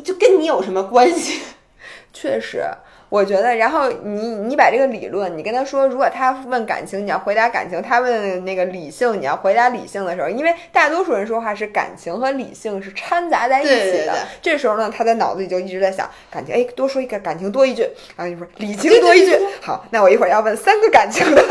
[0.04, 1.42] 就跟你有什么关系？
[2.14, 2.64] 确实。
[3.10, 14.14] 我觉得，然后你你把这个理论，你跟他说，如果他问感情，你要回答感情；他问那个理性，你要回答理性的时候，因为大多数人说话是感情和理性是掺杂在一起的。
[14.42, 17.84] 这时候呢，他的脑子里就一直在想感情，哎，多说一个感情多一句，
[18.18, 19.40] 然后你说理情多一句。
[19.62, 21.42] 好，那我一会儿要问三个感情的，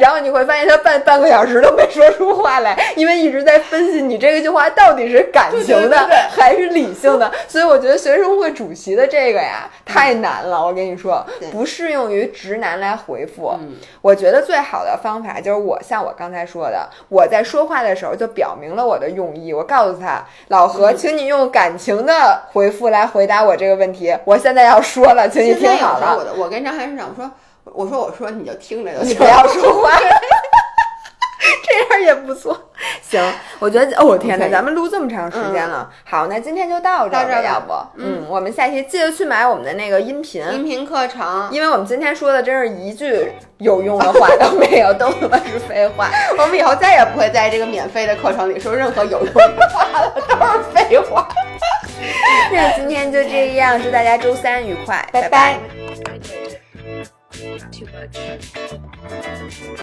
[0.00, 5.96] 然后你会发现他半半个小时都没说出话来，因为一直在分析你这个句话到底是感情的
[6.30, 7.30] 还是理性的。
[7.48, 10.64] 所以我觉得学生会主席的这个呀太难了。
[10.64, 13.54] 我跟你说，不适用于直男来回复。
[14.02, 19.52] 我觉得最好的方法就是我像我刚才说的，我在说话的时候就表明了我的用意。
[19.52, 24.16] 我告诉他，老何，请你用感情的回复来回答我这个问题。
[24.24, 26.16] 我现在要说了，请你听好了。
[26.16, 27.30] 我我跟张涵市长说，
[27.74, 29.98] 我说我说你就听着就行，不要说 话。
[31.68, 32.58] 这样也不错，
[33.02, 33.22] 行，
[33.58, 51.28] 我觉得，哦天哪，咱们录这么长时间了，好，那今天就到这儿，要不，嗯，我们下期记得去买我们的那个音频音频课程，因为我们今天说的真是一句有用的话 都没有，都他妈是废话， 我们以后再也不会在这个免费的课程里说任何有用的话了，都是废话。
[52.50, 55.58] 那今天就这样，祝大家周三愉快，拜拜。
[57.70, 59.82] too much.